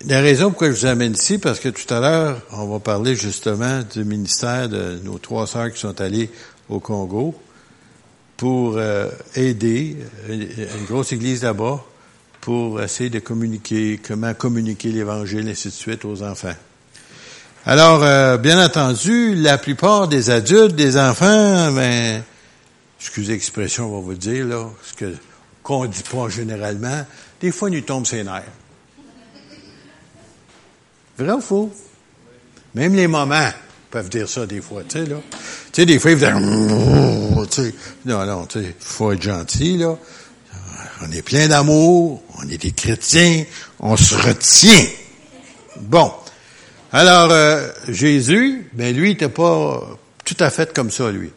La 0.06 0.22
raison 0.22 0.52
pourquoi 0.52 0.68
je 0.68 0.74
vous 0.74 0.86
amène 0.86 1.14
ici, 1.14 1.40
parce 1.40 1.60
que 1.60 1.70
tout 1.70 1.92
à 1.92 2.02
l'heure, 2.02 2.40
on 2.52 2.68
va 2.68 2.80
parler 2.80 3.16
justement 3.16 3.82
du 3.82 4.06
ministère 4.06 4.70
de 4.70 5.00
nos 5.04 5.18
trois 5.18 5.48
sœurs 5.48 5.72
qui 5.74 5.80
sont 5.80 6.00
allées 6.02 6.30
au 6.70 6.80
Congo 6.80 7.34
pour 8.40 8.78
euh, 8.78 9.10
aider 9.36 9.98
une 10.30 10.86
grosse 10.88 11.12
église 11.12 11.44
là-bas 11.44 11.84
pour 12.40 12.82
essayer 12.82 13.10
de 13.10 13.20
communiquer, 13.20 14.00
comment 14.02 14.34
communiquer 14.34 14.94
l'Évangile, 14.94 15.46
et 15.50 15.52
ainsi 15.52 15.68
de 15.68 15.74
suite, 15.74 16.06
aux 16.06 16.24
enfants. 16.24 16.56
Alors, 17.66 18.02
euh, 18.02 18.38
bien 18.38 18.64
entendu, 18.64 19.36
la 19.36 19.58
plupart 19.58 20.08
des 20.08 20.30
adultes, 20.30 20.74
des 20.74 20.96
enfants, 20.96 21.74
ben, 21.74 22.24
excusez 23.02 23.34
l'expression, 23.34 23.94
on 23.94 24.00
va 24.00 24.06
vous 24.06 24.14
dire, 24.14 24.46
là, 24.46 24.70
ce 24.86 24.94
que 24.94 25.14
qu'on 25.62 25.86
dit 25.86 26.04
pas 26.10 26.30
généralement, 26.30 27.06
des 27.42 27.52
fois, 27.52 27.70
ils 27.70 27.76
nous 27.76 27.82
tombent 27.82 28.08
ses 28.08 28.24
nerfs. 28.24 28.44
Vrai 31.18 31.34
ou 31.34 31.42
faux? 31.42 31.74
Même 32.74 32.96
les 32.96 33.08
mamans 33.10 33.52
peuvent 33.92 34.10
dire 34.10 34.30
ça 34.30 34.46
des 34.46 34.62
fois, 34.62 34.84
tu 34.88 34.98
sais, 34.98 35.06
là. 35.06 35.18
Tu 35.74 35.82
sais, 35.82 35.86
des 35.86 36.00
fois, 36.00 36.12
ils 36.12 36.18
non, 38.06 38.26
non, 38.26 38.46
tu 38.46 38.60
sais, 38.60 38.76
faut 38.80 39.12
être 39.12 39.22
gentil, 39.22 39.78
là. 39.78 39.98
On 41.02 41.12
est 41.12 41.22
plein 41.22 41.48
d'amour, 41.48 42.22
on 42.38 42.50
est 42.50 42.58
des 42.58 42.72
chrétiens, 42.72 43.46
on 43.80 43.96
se 43.96 44.16
retient. 44.16 44.86
Bon. 45.82 46.12
Alors, 46.92 47.32
euh, 47.32 47.70
Jésus, 47.88 48.70
ben 48.74 48.96
lui, 48.96 49.10
il 49.10 49.12
n'était 49.12 49.30
pas 49.30 49.98
tout 50.26 50.38
à 50.40 50.50
fait 50.50 50.74
comme 50.74 50.92
ça, 50.92 51.12
lui. 51.12 51.32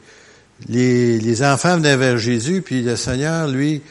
Les, 0.69 1.19
les 1.19 1.45
enfants 1.45 1.77
venaient 1.77 1.97
vers 1.97 2.19
Jésus, 2.19 2.63
puis 2.63 2.83
le 2.83 2.97
Seigneur, 2.97 3.47
lui, 3.49 3.83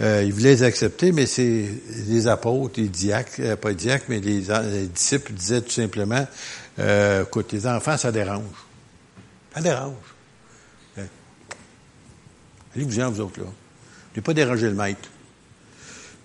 euh, 0.00 0.22
il 0.24 0.32
voulait 0.32 0.50
les 0.50 0.62
accepter, 0.62 1.12
mais 1.12 1.24
c'est 1.24 1.64
les 2.06 2.28
apôtres, 2.28 2.78
les 2.78 2.88
diacres, 2.88 3.40
euh, 3.40 3.56
pas 3.56 3.70
les 3.70 3.74
diacres, 3.74 4.04
mais 4.08 4.20
les, 4.20 4.42
disciples 4.88 5.32
disaient 5.32 5.62
tout 5.62 5.70
simplement, 5.70 6.26
euh, 6.78 7.22
écoute, 7.22 7.52
les 7.52 7.66
enfants, 7.66 7.96
ça 7.96 8.12
dérange. 8.12 8.42
Ça 9.54 9.62
dérange. 9.62 9.94
Allez-vous-en, 12.76 13.10
vous 13.10 13.20
autres, 13.20 13.40
là. 13.40 13.46
Ne 14.16 14.20
pas 14.20 14.34
déranger 14.34 14.66
le 14.66 14.74
maître. 14.74 15.08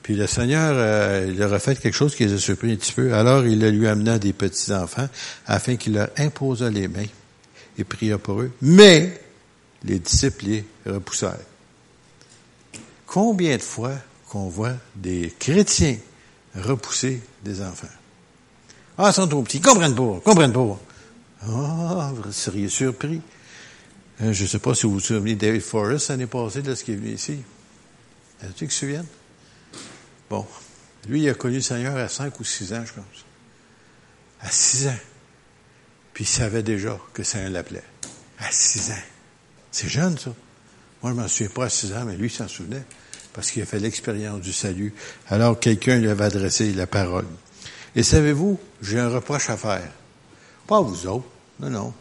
Puis 0.04 0.16
le 0.16 0.28
Seigneur, 0.28 0.74
euh, 0.76 1.28
il 1.30 1.38
leur 1.38 1.54
a 1.54 1.60
fait 1.60 1.80
quelque 1.80 1.96
chose 1.96 2.16
qui 2.16 2.26
les 2.26 2.34
a 2.34 2.38
surpris 2.38 2.72
un 2.74 2.76
petit 2.76 2.92
peu. 2.92 3.14
Alors, 3.14 3.46
il 3.46 3.60
lui 3.60 3.88
amena 3.88 4.20
des 4.20 4.34
petits-enfants 4.34 5.08
afin 5.46 5.76
qu'il 5.76 5.94
leur 5.94 6.10
imposât 6.18 6.70
les 6.70 6.88
mains 6.88 7.06
et 7.78 7.84
pria 7.84 8.18
pour 8.18 8.42
eux. 8.42 8.52
Mais 8.62 9.22
les 9.84 10.00
disciples 10.00 10.46
les 10.46 10.66
repoussèrent. 10.86 11.38
Combien 13.06 13.58
de 13.58 13.62
fois 13.62 13.94
qu'on 14.30 14.48
voit 14.48 14.74
des 14.96 15.34
chrétiens 15.38 15.98
repousser 16.56 17.22
des 17.44 17.62
enfants? 17.62 17.88
Ah, 18.98 19.10
ils 19.10 19.14
sont 19.14 19.28
trop 19.28 19.42
petits, 19.44 19.62
comprennent 19.62 19.96
pas, 19.96 20.20
comprennent 20.24 20.54
pas. 20.54 20.80
Ah, 21.48 22.12
vous 22.14 22.32
seriez 22.32 22.70
surpris. 22.70 23.22
Euh, 24.22 24.34
je 24.34 24.44
ne 24.44 24.48
sais 24.48 24.60
pas 24.60 24.76
si 24.76 24.86
vous 24.86 24.94
vous 24.94 25.00
souvenez 25.00 25.36
David 25.36 25.62
Forrest 25.62 26.10
l'année 26.10 26.28
passée, 26.28 26.62
de 26.62 26.76
ce 26.76 26.84
qui 26.84 26.92
est 26.92 26.96
venu 26.96 27.14
ici. 27.14 27.40
Est-ce 28.44 28.66
que 28.66 28.72
se 28.72 28.80
souviennent? 28.80 29.08
Bon. 30.30 30.46
Lui, 31.08 31.24
il 31.24 31.30
a 31.30 31.34
connu 31.34 31.56
le 31.56 31.62
Seigneur 31.62 31.98
à 31.98 32.08
cinq 32.08 32.40
ou 32.40 32.44
six 32.44 32.74
ans, 32.74 32.84
je 32.86 32.94
pense. 32.94 33.26
À 34.42 34.52
six 34.52 34.88
ans. 34.88 35.00
Puis 36.14 36.26
il 36.26 36.28
savait 36.28 36.62
déjà 36.62 37.00
que 37.14 37.24
ça 37.24 37.48
l'appelait. 37.50 37.84
À 38.38 38.52
six 38.52 38.92
ans. 38.92 39.04
C'est 39.72 39.90
jeune, 39.90 40.18
ça. 40.18 40.32
Moi, 41.02 41.14
je 41.14 41.18
m'en 41.18 41.28
souviens 41.28 41.50
pas 41.50 41.66
à 41.66 41.70
six 41.70 41.92
ans, 41.94 42.06
mais 42.06 42.16
lui, 42.16 42.28
il 42.28 42.32
s'en 42.32 42.48
souvenait. 42.48 42.84
Parce 43.34 43.50
qu'il 43.50 43.64
a 43.64 43.66
fait 43.66 43.80
l'expérience 43.80 44.42
du 44.42 44.54
salut. 44.54 44.94
Alors, 45.30 45.60
quelqu'un 45.60 45.98
lui 45.98 46.10
avait 46.10 46.26
adressé 46.26 46.72
la 46.74 46.86
parole. 46.86 47.26
Et 47.96 48.04
savez-vous, 48.04 48.60
j'ai 48.82 49.00
un 49.00 49.10
reproche 49.10 49.50
à 49.50 49.58
faire. 49.58 49.90
Pas 50.68 50.78
à 50.78 50.82
vous 50.82 51.08
autres. 51.08 51.26
Non, 51.60 51.70
non. 51.70 51.94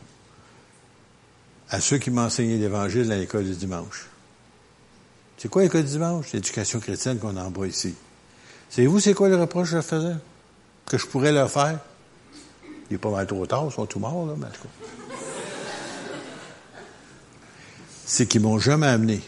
À 1.70 1.80
ceux 1.80 1.98
qui 1.98 2.10
m'enseignaient 2.10 2.56
l'Évangile 2.56 3.10
à 3.12 3.16
l'école 3.16 3.44
du 3.44 3.54
dimanche. 3.54 4.06
C'est 5.38 5.48
quoi 5.48 5.62
l'école 5.62 5.84
du 5.84 5.92
dimanche? 5.92 6.32
L'éducation 6.32 6.80
chrétienne 6.80 7.18
qu'on 7.18 7.36
envoie 7.36 7.68
ici. 7.68 7.94
Savez-vous 8.68 9.00
c'est 9.00 9.14
quoi 9.14 9.28
le 9.28 9.36
reproche 9.36 9.70
que 9.70 9.76
je 9.76 9.82
faisais? 9.82 10.16
Que 10.84 10.98
je 10.98 11.06
pourrais 11.06 11.32
leur 11.32 11.50
faire? 11.50 11.78
Il 12.90 12.94
n'est 12.94 12.98
pas 12.98 13.10
mal 13.10 13.26
trop 13.26 13.46
tard, 13.46 13.66
ils 13.66 13.72
sont 13.72 13.86
tous 13.86 14.00
morts, 14.00 14.26
là, 14.26 14.34
mais 14.36 14.48
tout. 14.48 14.68
C'est 18.04 18.26
qu'ils 18.26 18.40
m'ont 18.40 18.58
jamais 18.58 18.88
amené 18.88 19.22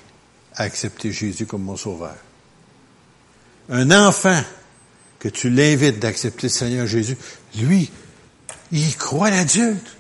à 0.57 0.65
accepter 0.65 1.13
Jésus 1.13 1.47
comme 1.47 1.63
mon 1.63 1.77
sauveur. 1.77 2.17
Un 3.71 3.93
enfant, 3.93 4.43
que 5.21 5.29
tu 5.29 5.49
l'invites 5.49 6.01
d'accepter 6.01 6.49
le 6.49 6.53
Seigneur 6.53 6.87
Jésus, 6.89 7.17
lui, 7.57 7.89
il 8.73 8.97
croit 8.97 9.31
l'adulte. 9.31 9.97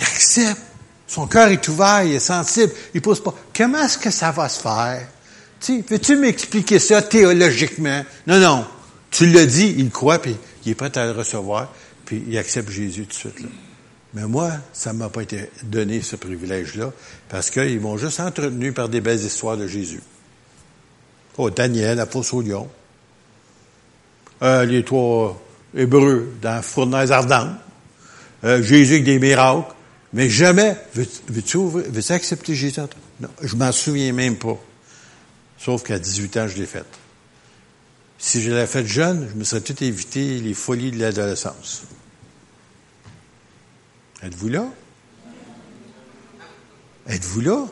Il 0.00 0.02
accepte. 0.02 0.62
Son 1.06 1.26
cœur 1.26 1.48
est 1.48 1.68
ouvert, 1.68 2.02
il 2.04 2.14
est 2.14 2.20
sensible. 2.20 2.72
Il 2.94 3.02
pose 3.02 3.22
pas. 3.22 3.34
Comment 3.54 3.84
est-ce 3.84 3.98
que 3.98 4.10
ça 4.10 4.30
va 4.30 4.48
se 4.48 4.60
faire? 4.60 5.06
Veux-tu 5.88 6.16
m'expliquer 6.16 6.78
ça 6.78 7.02
théologiquement? 7.02 8.04
Non, 8.26 8.38
non. 8.38 8.66
Tu 9.10 9.26
le 9.26 9.46
dis, 9.46 9.74
il 9.78 9.90
croit, 9.90 10.18
puis 10.18 10.36
il 10.64 10.72
est 10.72 10.74
prêt 10.74 10.96
à 10.98 11.06
le 11.06 11.12
recevoir, 11.12 11.72
puis 12.04 12.24
il 12.28 12.36
accepte 12.36 12.70
Jésus 12.70 13.02
tout 13.02 13.08
de 13.08 13.14
suite. 13.14 13.40
Là. 13.40 13.48
Mais 14.14 14.26
moi, 14.26 14.52
ça 14.72 14.92
ne 14.92 14.98
m'a 14.98 15.08
pas 15.08 15.22
été 15.22 15.50
donné 15.62 16.02
ce 16.02 16.16
privilège-là, 16.16 16.92
parce 17.28 17.50
qu'ils 17.50 17.80
m'ont 17.80 17.96
juste 17.96 18.20
entretenu 18.20 18.72
par 18.72 18.88
des 18.88 19.00
belles 19.00 19.20
histoires 19.20 19.56
de 19.56 19.66
Jésus. 19.66 20.02
Oh, 21.36 21.50
Daniel, 21.50 21.96
la 21.96 22.06
fosse 22.06 22.32
au 22.32 22.40
lion. 22.40 22.68
Euh, 24.42 24.64
les 24.64 24.84
trois 24.84 25.40
Hébreux 25.76 26.32
dans 26.40 26.62
fournaise 26.62 27.10
ardente. 27.10 27.56
Euh, 28.44 28.62
Jésus 28.62 28.94
avec 28.94 29.04
des 29.04 29.18
miracles. 29.18 29.73
Mais 30.14 30.30
jamais, 30.30 30.76
veux-tu 30.94 31.58
veux 31.58 32.12
accepter 32.12 32.54
Jésus? 32.54 32.80
Non, 33.20 33.28
je 33.42 33.56
m'en 33.56 33.72
souviens 33.72 34.12
même 34.12 34.36
pas. 34.36 34.56
Sauf 35.58 35.82
qu'à 35.82 35.98
18 35.98 36.36
ans, 36.36 36.46
je 36.48 36.56
l'ai 36.56 36.66
faite. 36.66 36.86
Si 38.16 38.40
je 38.40 38.50
l'avais 38.50 38.68
faite 38.68 38.86
jeune, 38.86 39.28
je 39.28 39.34
me 39.34 39.42
serais 39.42 39.60
tout 39.60 39.82
évité 39.82 40.38
les 40.38 40.54
folies 40.54 40.92
de 40.92 41.00
l'adolescence. 41.00 41.82
Êtes-vous 44.22 44.48
là? 44.48 44.66
Êtes-vous 47.08 47.40
là? 47.40 47.66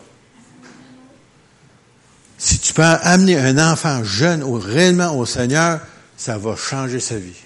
Si 2.38 2.58
tu 2.58 2.74
peux 2.74 2.82
amener 2.82 3.38
un 3.38 3.72
enfant 3.72 4.02
jeune 4.02 4.42
réellement 4.42 5.16
au 5.16 5.26
Seigneur, 5.26 5.80
ça 6.16 6.38
va 6.38 6.56
changer 6.56 6.98
sa 6.98 7.18
vie. 7.18 7.38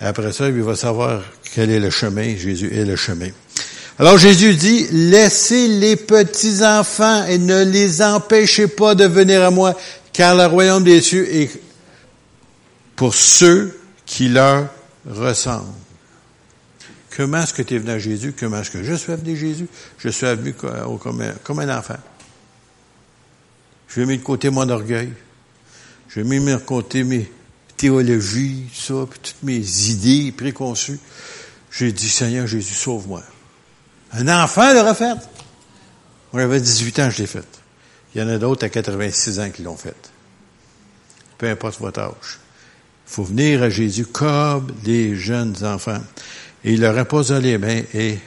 Après 0.00 0.32
ça, 0.32 0.48
il 0.48 0.62
va 0.62 0.76
savoir 0.76 1.22
quel 1.54 1.70
est 1.70 1.78
le 1.78 1.90
chemin. 1.90 2.34
Jésus 2.36 2.74
est 2.74 2.84
le 2.84 2.96
chemin. 2.96 3.28
Alors 3.98 4.16
Jésus 4.16 4.54
dit, 4.54 4.86
laissez 4.90 5.68
les 5.68 5.94
petits 5.94 6.64
enfants 6.64 7.26
et 7.26 7.36
ne 7.36 7.64
les 7.64 8.00
empêchez 8.00 8.66
pas 8.66 8.94
de 8.94 9.04
venir 9.04 9.42
à 9.44 9.50
moi, 9.50 9.78
car 10.14 10.34
le 10.34 10.46
royaume 10.46 10.84
des 10.84 11.02
cieux 11.02 11.28
est 11.34 11.50
pour 12.96 13.14
ceux 13.14 13.78
qui 14.06 14.30
leur 14.30 14.68
ressemblent. 15.06 15.66
Comment 17.14 17.42
est-ce 17.42 17.52
que 17.52 17.60
tu 17.60 17.74
es 17.74 17.78
venu 17.78 17.90
à 17.90 17.98
Jésus? 17.98 18.34
Comment 18.38 18.60
est-ce 18.60 18.70
que 18.70 18.82
je 18.82 18.94
suis 18.94 19.12
venu 19.12 19.36
à 19.36 19.38
Jésus? 19.38 19.66
Je 19.98 20.08
suis 20.08 20.26
venu 20.26 20.54
comme 20.54 21.20
un, 21.20 21.32
comme 21.44 21.58
un 21.58 21.76
enfant. 21.78 21.98
Je 23.88 24.00
vais 24.00 24.06
mis 24.06 24.16
de 24.16 24.22
côté 24.22 24.48
mon 24.48 24.66
orgueil. 24.66 25.12
Je 26.08 26.20
vais 26.20 26.26
mis 26.26 26.44
de 26.44 26.56
côté 26.56 27.04
mes 27.04 27.30
théologies, 27.80 28.66
ça, 28.74 29.06
puis 29.08 29.18
toutes 29.22 29.42
mes 29.42 29.88
idées 29.88 30.32
préconçues. 30.32 31.00
J'ai 31.70 31.92
dit, 31.92 32.10
Seigneur 32.10 32.46
Jésus, 32.46 32.74
sauve-moi. 32.74 33.22
Un 34.12 34.28
enfant 34.28 34.74
l'aurait 34.74 34.94
fait. 34.94 35.14
Moi, 36.32 36.42
j'avais 36.42 36.60
18 36.60 36.98
ans, 36.98 37.10
je 37.10 37.18
l'ai 37.18 37.26
fait. 37.26 37.46
Il 38.14 38.20
y 38.20 38.24
en 38.24 38.28
a 38.28 38.36
d'autres 38.36 38.66
à 38.66 38.68
86 38.68 39.40
ans 39.40 39.50
qui 39.50 39.62
l'ont 39.62 39.76
fait. 39.76 39.96
Peu 41.38 41.48
importe 41.48 41.80
votre 41.80 42.00
âge. 42.00 42.38
Il 43.08 43.12
faut 43.14 43.24
venir 43.24 43.62
à 43.62 43.70
Jésus 43.70 44.04
comme 44.04 44.70
des 44.82 45.16
jeunes 45.16 45.56
enfants. 45.64 46.02
Et 46.64 46.74
il 46.74 46.80
leur 46.82 46.98
imposa 46.98 47.40
les 47.40 47.56
mains 47.56 47.82
et 47.94 48.18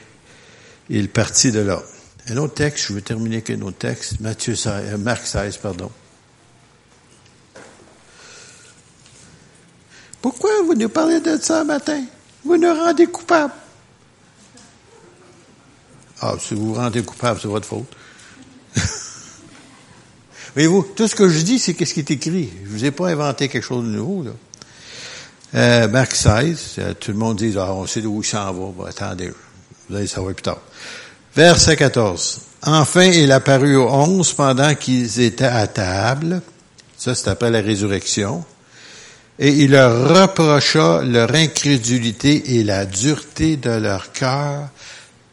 il 0.90 1.10
partit 1.10 1.52
de 1.52 1.60
là. 1.60 1.84
Un 2.28 2.38
autre 2.38 2.56
texte, 2.56 2.88
je 2.88 2.94
vais 2.94 3.02
terminer 3.02 3.36
avec 3.36 3.52
un 3.52 3.62
autre 3.62 3.78
texte, 3.78 4.20
Matthieu 4.20 4.56
16, 4.56 4.94
euh, 4.94 4.98
Marc 4.98 5.28
16, 5.28 5.58
pardon. 5.58 5.92
Pourquoi 10.24 10.52
vous 10.66 10.74
nous 10.74 10.88
parlez 10.88 11.20
de 11.20 11.38
ça 11.38 11.60
ce 11.60 11.66
matin? 11.66 12.02
Vous 12.46 12.56
nous 12.56 12.74
rendez 12.74 13.08
coupables. 13.08 13.52
Ah, 16.22 16.36
si 16.40 16.54
vous 16.54 16.68
vous 16.68 16.74
rendez 16.76 17.04
coupable, 17.04 17.40
c'est 17.42 17.50
votre 17.50 17.68
faute. 17.68 17.94
Voyez-vous, 20.54 20.84
tout 20.96 21.10
ce 21.10 21.16
que 21.16 21.28
je 21.28 21.42
dis, 21.42 21.60
c'est 21.60 21.74
qu'est-ce 21.74 21.94
qui 21.94 22.00
est 22.00 22.12
écrit. 22.12 22.50
Je 22.64 22.70
vous 22.70 22.86
ai 22.86 22.92
pas 22.92 23.10
inventé 23.10 23.50
quelque 23.50 23.66
chose 23.66 23.84
de 23.84 23.90
nouveau, 23.90 24.24
là. 24.24 24.32
Euh, 25.56 25.90
Marc 25.90 26.16
16, 26.16 26.76
euh, 26.78 26.94
tout 26.98 27.12
le 27.12 27.18
monde 27.18 27.36
dit, 27.36 27.54
ah, 27.58 27.74
on 27.74 27.86
sait 27.86 28.00
d'où 28.00 28.22
il 28.22 28.26
s'en 28.26 28.54
va. 28.54 28.88
attendez, 28.88 29.30
vous 29.90 29.96
allez 29.96 30.08
savoir 30.08 30.34
plus 30.34 30.42
tard. 30.42 30.62
Verset 31.36 31.76
14. 31.76 32.40
Enfin, 32.66 33.04
il 33.04 33.30
apparut 33.34 33.76
aux 33.76 33.90
onze 33.90 34.32
pendant 34.32 34.74
qu'ils 34.74 35.20
étaient 35.20 35.44
à 35.44 35.68
table. 35.68 36.42
Ça, 36.98 37.14
c'est 37.14 37.28
après 37.28 37.52
la 37.52 37.60
résurrection. 37.60 38.46
Et 39.40 39.50
il 39.50 39.72
leur 39.72 40.10
reprocha 40.10 41.02
leur 41.04 41.34
incrédulité 41.34 42.56
et 42.56 42.64
la 42.64 42.86
dureté 42.86 43.58
de 43.58 43.72
leur 43.72 44.12
cœur 44.12 44.70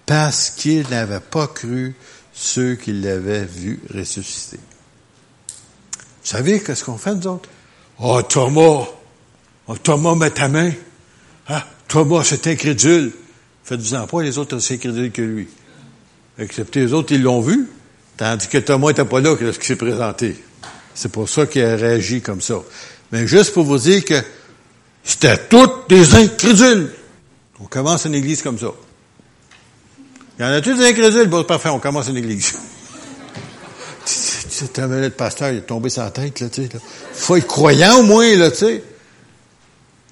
parce 0.07 0.51
qu'ils 0.51 0.89
n'avaient 0.89 1.21
pas 1.21 1.47
cru 1.47 1.95
ceux 2.33 2.75
qui 2.75 2.93
l'avaient 2.93 3.45
vu 3.45 3.81
ressusciter. 3.95 4.59
Vous 5.93 6.29
savez 6.37 6.63
qu'est-ce 6.63 6.85
qu'on 6.85 6.99
fait, 6.99 7.15
nous 7.15 7.27
autres? 7.27 7.49
Oh, 7.99 8.23
Thomas! 8.23 8.87
Oh, 9.69 9.77
Thomas, 9.77 10.15
mets 10.15 10.31
ta 10.31 10.49
main. 10.49 10.73
Ah, 11.47 11.67
Thomas, 11.87 12.25
c'est 12.25 12.47
incrédule. 12.47 13.13
Faites-vous-en 13.63 14.07
pas, 14.07 14.23
les 14.23 14.39
autres 14.39 14.57
aussi 14.57 14.75
incrédules 14.75 15.13
que 15.13 15.23
lui. 15.23 15.49
Excepté 16.39 16.81
les 16.81 16.93
autres, 16.93 17.13
ils 17.13 17.23
l'ont 17.23 17.41
vu, 17.41 17.69
tandis 18.17 18.49
que 18.49 18.59
Thomas 18.59 18.89
n'était 18.89 19.05
pas 19.05 19.21
là 19.21 19.37
lorsqu'il 19.41 19.67
s'est 19.67 19.77
présenté? 19.77 20.43
C'est 20.95 21.13
pour 21.13 21.29
ça 21.29 21.47
qu'il 21.47 21.63
a 21.63 21.77
réagi 21.77 22.21
comme 22.21 22.41
ça. 22.41 22.57
Mais 23.13 23.27
juste 23.27 23.53
pour 23.53 23.65
vous 23.65 23.79
dire 23.79 24.05
que 24.05 24.23
c'était 25.03 25.37
toutes 25.49 25.89
des 25.89 26.15
incrédules. 26.15 26.93
On 27.61 27.65
commence 27.65 28.05
une 28.05 28.15
église 28.15 28.43
comme 28.43 28.59
ça. 28.59 28.73
Il 30.39 30.43
y 30.43 30.49
en 30.49 30.53
a 30.53 30.61
tous 30.61 30.75
des 30.75 30.87
incrédules, 30.87 31.29
bon, 31.29 31.45
parfait, 31.45 31.69
on 31.69 31.79
commence 31.79 32.09
une 32.09 32.17
église. 32.17 32.55
C'est 34.05 34.79
un 34.79 34.89
le 34.89 35.11
pasteur, 35.11 35.51
il 35.51 35.59
est 35.59 35.63
tombé 35.63 35.91
sa 35.91 36.11
tête, 36.11 36.41
là, 36.41 36.49
tu 36.49 36.63
sais. 36.63 36.69
Faut 37.13 37.37
être 37.37 37.47
croyant 37.47 38.01
au 38.01 38.03
moins, 38.03 38.35
là, 38.37 38.51
tu 38.51 38.59
sais. 38.59 38.83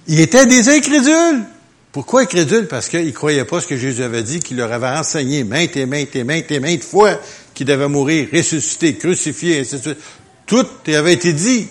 Il 0.06 0.20
était 0.20 0.46
des 0.46 0.68
incrédules. 0.68 1.44
Pourquoi 1.92 2.22
incrédule? 2.22 2.66
Parce 2.66 2.88
qu'ils 2.88 3.06
ne 3.06 3.10
croyaient 3.10 3.44
pas 3.44 3.60
ce 3.60 3.66
que 3.66 3.76
Jésus 3.76 4.02
avait 4.02 4.22
dit, 4.22 4.40
qu'il 4.40 4.56
leur 4.56 4.72
avait 4.72 4.88
enseigné 4.88 5.44
maintes 5.44 5.76
et 5.76 5.86
maintes 5.86 6.14
et 6.16 6.24
maintes 6.24 6.50
et 6.50 6.60
maintes 6.60 6.84
fois 6.84 7.18
qu'il 7.54 7.66
devait 7.66 7.88
mourir, 7.88 8.28
ressusciter, 8.32 8.94
crucifier, 8.96 9.60
ainsi 9.60 9.76
de 9.76 9.80
suite. 9.80 9.98
Tout 10.46 10.66
avait 10.86 11.14
été 11.14 11.32
dit. 11.32 11.68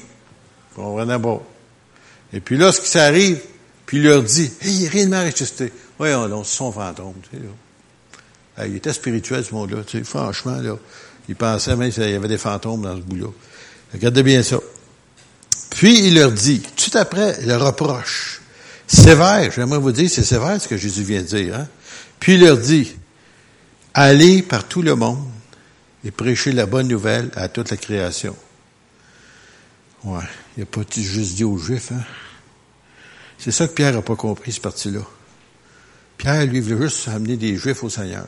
Comprenez 0.77 1.17
pas. 1.17 1.41
Et 2.33 2.39
puis 2.39 2.55
là, 2.55 2.71
ce 2.71 2.79
qui 2.79 2.87
s'arrive, 2.87 3.39
puis 3.87 3.97
il 3.97 4.03
leur 4.03 4.21
dit, 4.21 4.51
hey, 4.61 4.87
rien 4.87 5.05
de 5.05 5.09
mal 5.09 5.25
ressuscité. 5.25 5.73
Voyons 5.97 6.29
donc, 6.29 6.45
c'est 6.45 6.55
son 6.55 6.71
fantôme. 6.71 7.15
Tu 7.23 7.37
sais, 7.37 7.43
là. 7.43 8.67
il 8.67 8.75
était 8.75 8.93
spirituel, 8.93 9.43
ce 9.43 9.55
monde-là. 9.55 9.79
Tu 9.87 9.97
sais, 9.97 10.03
franchement, 10.03 10.57
là, 10.57 10.77
il 11.27 11.35
pensait 11.35 11.75
même 11.75 11.91
qu'il 11.91 12.07
y 12.07 12.13
avait 12.13 12.27
des 12.27 12.37
fantômes 12.37 12.83
dans 12.83 12.95
ce 12.95 13.01
bout-là. 13.01 13.29
Regardez 13.91 14.21
bien 14.21 14.43
ça. 14.43 14.59
Puis 15.71 16.07
il 16.07 16.15
leur 16.15 16.31
dit, 16.31 16.61
tout 16.61 16.95
après, 16.95 17.41
le 17.41 17.57
reproche. 17.57 18.41
Sévère, 18.85 19.51
j'aimerais 19.51 19.79
vous 19.79 19.91
dire, 19.91 20.09
c'est 20.11 20.23
sévère 20.23 20.61
ce 20.61 20.67
que 20.67 20.77
Jésus 20.77 21.01
vient 21.01 21.21
de 21.21 21.27
dire. 21.27 21.55
Hein? 21.55 21.67
Puis 22.19 22.35
il 22.35 22.41
leur 22.41 22.57
dit, 22.57 22.95
allez 23.95 24.43
par 24.43 24.67
tout 24.67 24.83
le 24.83 24.95
monde 24.95 25.25
et 26.05 26.11
prêchez 26.11 26.51
la 26.51 26.67
bonne 26.67 26.87
nouvelle 26.87 27.31
à 27.35 27.49
toute 27.49 27.71
la 27.71 27.77
création. 27.77 28.35
Ouais, 30.03 30.23
il 30.57 30.61
n'a 30.61 30.65
pas 30.65 30.81
juste 30.95 31.35
dit 31.35 31.43
aux 31.43 31.57
Juifs. 31.57 31.91
Hein? 31.91 32.01
C'est 33.37 33.51
ça 33.51 33.67
que 33.67 33.73
Pierre 33.73 33.93
n'a 33.93 34.01
pas 34.01 34.15
compris, 34.15 34.51
ce 34.51 34.59
parti-là. 34.59 35.01
Pierre, 36.17 36.47
lui, 36.47 36.59
voulait 36.59 36.87
juste 36.87 37.07
amener 37.09 37.37
des 37.37 37.55
Juifs 37.55 37.83
au 37.83 37.89
Seigneur. 37.89 38.25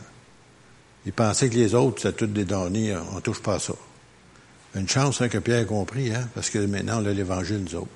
Il 1.07 1.12
pensait 1.12 1.50
que 1.50 1.55
les 1.55 1.74
autres, 1.74 2.03
c'était 2.03 2.17
tout 2.17 2.27
des 2.27 2.45
damnés, 2.45 2.95
on 3.12 3.15
ne 3.15 3.19
touche 3.19 3.41
pas 3.41 3.55
à 3.55 3.59
ça. 3.59 3.74
Une 4.75 4.88
chance 4.88 5.21
hein, 5.21 5.29
que 5.29 5.39
Pierre 5.39 5.62
a 5.62 5.65
compris, 5.65 6.13
hein, 6.13 6.29
parce 6.36 6.51
que 6.51 6.59
maintenant, 6.59 7.01
on 7.01 7.05
a 7.07 7.13
l'Évangile, 7.13 7.63
nous 7.63 7.75
autres. 7.75 7.88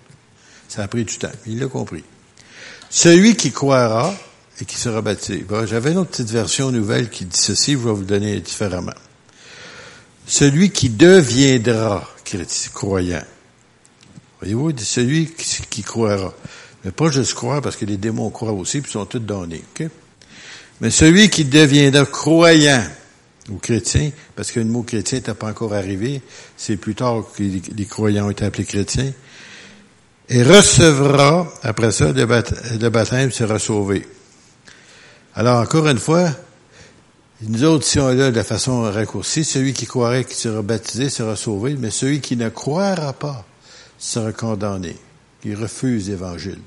Ça 0.67 0.81
a 0.81 0.87
pris 0.87 1.05
du 1.05 1.15
temps, 1.17 1.29
il 1.45 1.59
l'a 1.59 1.67
compris. 1.67 2.03
Celui 2.89 3.35
qui 3.35 3.51
croira 3.51 4.15
et 4.59 4.65
qui 4.65 4.77
sera 4.77 5.03
baptisé. 5.03 5.45
J'avais 5.65 5.91
une 5.91 5.99
autre 5.99 6.09
petite 6.09 6.31
version 6.31 6.71
nouvelle 6.71 7.11
qui 7.11 7.25
dit 7.25 7.37
ceci, 7.37 7.73
je 7.73 7.77
vais 7.77 7.91
vous 7.91 7.97
le 7.97 8.05
donner 8.05 8.39
différemment. 8.39 8.95
Celui 10.25 10.71
qui 10.71 10.89
deviendra 10.89 12.07
croyant. 12.73 13.23
Voyez-vous, 14.43 14.71
il 14.71 14.79
celui 14.81 15.27
qui, 15.69 15.83
croira. 15.83 16.33
Mais 16.83 16.91
pas 16.91 17.09
juste 17.09 17.33
croire, 17.33 17.61
parce 17.61 17.77
que 17.77 17.85
les 17.85 17.95
démons 17.95 18.29
croient 18.29 18.51
aussi, 18.51 18.81
puis 18.81 18.91
sont 18.91 19.05
tous 19.05 19.19
donnés. 19.19 19.63
Mais 20.81 20.89
celui 20.89 21.29
qui 21.29 21.45
deviendra 21.45 22.05
croyant 22.05 22.83
ou 23.49 23.55
chrétien, 23.55 24.11
parce 24.35 24.51
que 24.51 24.59
mot 24.59 24.83
chrétien 24.83 25.19
n'était 25.19 25.33
pas 25.33 25.47
encore 25.47 25.73
arrivé, 25.73 26.21
c'est 26.57 26.75
plus 26.75 26.93
tard 26.93 27.23
que 27.33 27.41
les 27.41 27.85
croyants 27.85 28.27
ont 28.27 28.31
été 28.31 28.43
appelés 28.43 28.65
chrétiens, 28.65 29.13
et 30.27 30.43
recevra, 30.43 31.47
après 31.63 31.93
ça, 31.93 32.11
le, 32.11 32.25
baptême, 32.89 33.31
sera 33.31 33.59
sauvé. 33.59 34.05
Alors, 35.35 35.61
encore 35.61 35.87
une 35.87 35.99
fois, 35.99 36.31
nous 37.43 37.63
autres, 37.63 37.85
si 37.85 37.97
on 37.97 38.09
là 38.09 38.29
de 38.29 38.43
façon 38.43 38.81
raccourcie, 38.81 39.45
celui 39.45 39.71
qui 39.71 39.85
croirait 39.85 40.25
qu'il 40.25 40.35
sera 40.35 40.61
baptisé 40.61 41.09
sera 41.09 41.37
sauvé, 41.37 41.77
mais 41.79 41.91
celui 41.91 42.19
qui 42.19 42.35
ne 42.35 42.49
croira 42.49 43.13
pas 43.13 43.45
sera 44.03 44.33
condamné. 44.33 44.95
Il 45.45 45.55
refuse 45.55 46.09
l'Évangile. 46.09 46.59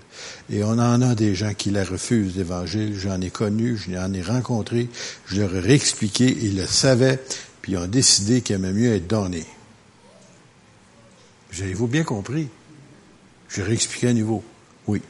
Et 0.50 0.64
on 0.64 0.72
en 0.72 1.00
a 1.02 1.14
des 1.14 1.34
gens 1.34 1.54
qui 1.54 1.70
la 1.70 1.84
refusent, 1.84 2.36
l'Évangile. 2.36 2.98
J'en 2.98 3.20
ai 3.20 3.30
connu, 3.30 3.76
j'en 3.76 4.12
ai 4.12 4.22
rencontré, 4.22 4.88
je 5.26 5.40
leur 5.40 5.54
ai 5.54 5.60
réexpliqué, 5.60 6.24
ils 6.26 6.56
le 6.56 6.66
savaient, 6.66 7.22
puis 7.62 7.72
ils 7.72 7.78
ont 7.78 7.86
décidé 7.86 8.40
qu'il 8.40 8.56
aimait 8.56 8.72
mieux 8.72 8.94
être 8.94 9.06
donné. 9.06 9.44
Vous 11.52 11.62
avez-vous 11.62 11.86
bien 11.86 12.04
compris? 12.04 12.48
J'ai 13.48 13.62
réexpliqué 13.62 14.08
à 14.08 14.12
nouveau. 14.12 14.42
Oui. 14.86 15.00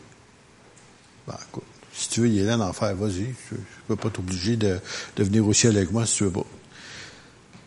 Ben, 1.26 1.36
écoute, 1.48 1.64
si 1.92 2.08
tu 2.08 2.20
veux 2.20 2.28
y 2.28 2.40
aller 2.40 2.52
en 2.52 2.60
enfer, 2.60 2.94
vas-y. 2.94 3.34
Je 3.50 3.54
ne 3.54 3.60
peux 3.88 3.96
pas 3.96 4.10
t'obliger 4.10 4.56
de, 4.56 4.78
de 5.16 5.24
venir 5.24 5.46
au 5.46 5.52
ciel 5.52 5.76
avec 5.76 5.90
moi 5.90 6.06
si 6.06 6.16
tu 6.16 6.24
veux 6.24 6.30
pas. 6.30 6.46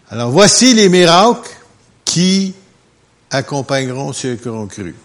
Alors, 0.10 0.32
voici 0.32 0.74
les 0.74 0.88
miracles 0.88 1.50
qui 2.06 2.54
accompagneront 3.30 4.14
ceux 4.14 4.36
qui 4.36 4.48
auront 4.48 4.68
cru. 4.68 4.96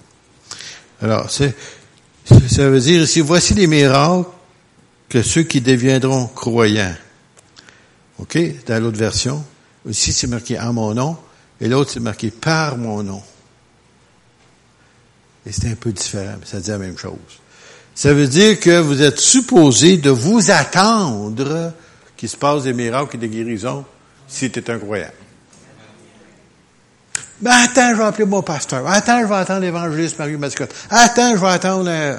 Alors, 1.01 1.31
ça 1.31 1.53
veut 2.69 2.81
dire 2.81 3.03
ici, 3.03 3.21
voici 3.21 3.55
les 3.55 3.67
miracles 3.67 4.29
que 5.09 5.23
ceux 5.23 5.43
qui 5.43 5.61
deviendront 5.61 6.27
croyants. 6.27 6.95
OK? 8.19 8.39
Dans 8.67 8.83
l'autre 8.83 8.99
version. 8.99 9.45
Ici, 9.87 10.13
c'est 10.13 10.27
marqué 10.27 10.59
en 10.59 10.73
mon 10.73 10.95
nom, 10.95 11.17
et 11.61 11.69
l'autre, 11.69 11.91
c'est 11.93 12.01
marqué 12.01 12.31
par 12.31 12.79
mon 12.79 13.03
nom. 13.03 13.23
Et 15.47 15.53
c'est 15.53 15.71
un 15.71 15.75
peu 15.75 15.93
différent, 15.93 16.37
mais 16.41 16.47
ça 16.47 16.59
dit 16.59 16.71
la 16.71 16.79
même 16.79 16.97
chose. 16.97 17.19
Ça 17.95 18.15
veut 18.15 18.27
dire 18.27 18.59
que 18.59 18.81
vous 18.81 19.03
êtes 19.03 19.21
supposé 19.21 19.99
de 19.99 20.09
vous 20.11 20.51
attendre 20.51 21.75
qu'il 22.17 22.29
se 22.29 22.37
passe 22.37 22.63
des 22.63 22.73
miracles 22.73 23.17
et 23.17 23.19
des 23.19 23.29
guérisons 23.29 23.85
si 24.27 24.51
tu 24.51 24.59
es 24.59 24.71
un 24.71 24.79
croyant. 24.79 25.13
Ben, 27.45 27.53
attends, 27.63 27.91
je 27.91 27.97
vais 27.97 28.05
appeler 28.05 28.25
mon 28.25 28.41
pasteur. 28.41 28.89
Attends, 28.89 29.21
je 29.21 29.27
vais 29.27 29.35
attendre 29.35 29.61
l'évangéliste 29.61 30.19
Marie 30.19 30.39
Mascotte. 30.39 30.75
Attends, 30.89 31.37
je 31.37 31.41
vais 31.43 31.51
attendre... 31.51 31.91
Euh, 31.91 32.17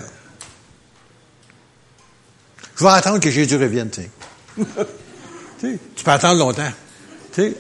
je 2.77 2.83
vais 2.83 2.91
attendre 2.91 3.19
que 3.19 3.31
Jésus 3.31 3.55
revienne, 3.55 3.89
tu 3.89 4.03
sais. 4.03 4.09
tu 5.95 6.03
peux 6.03 6.11
attendre 6.11 6.37
longtemps. 6.37 6.71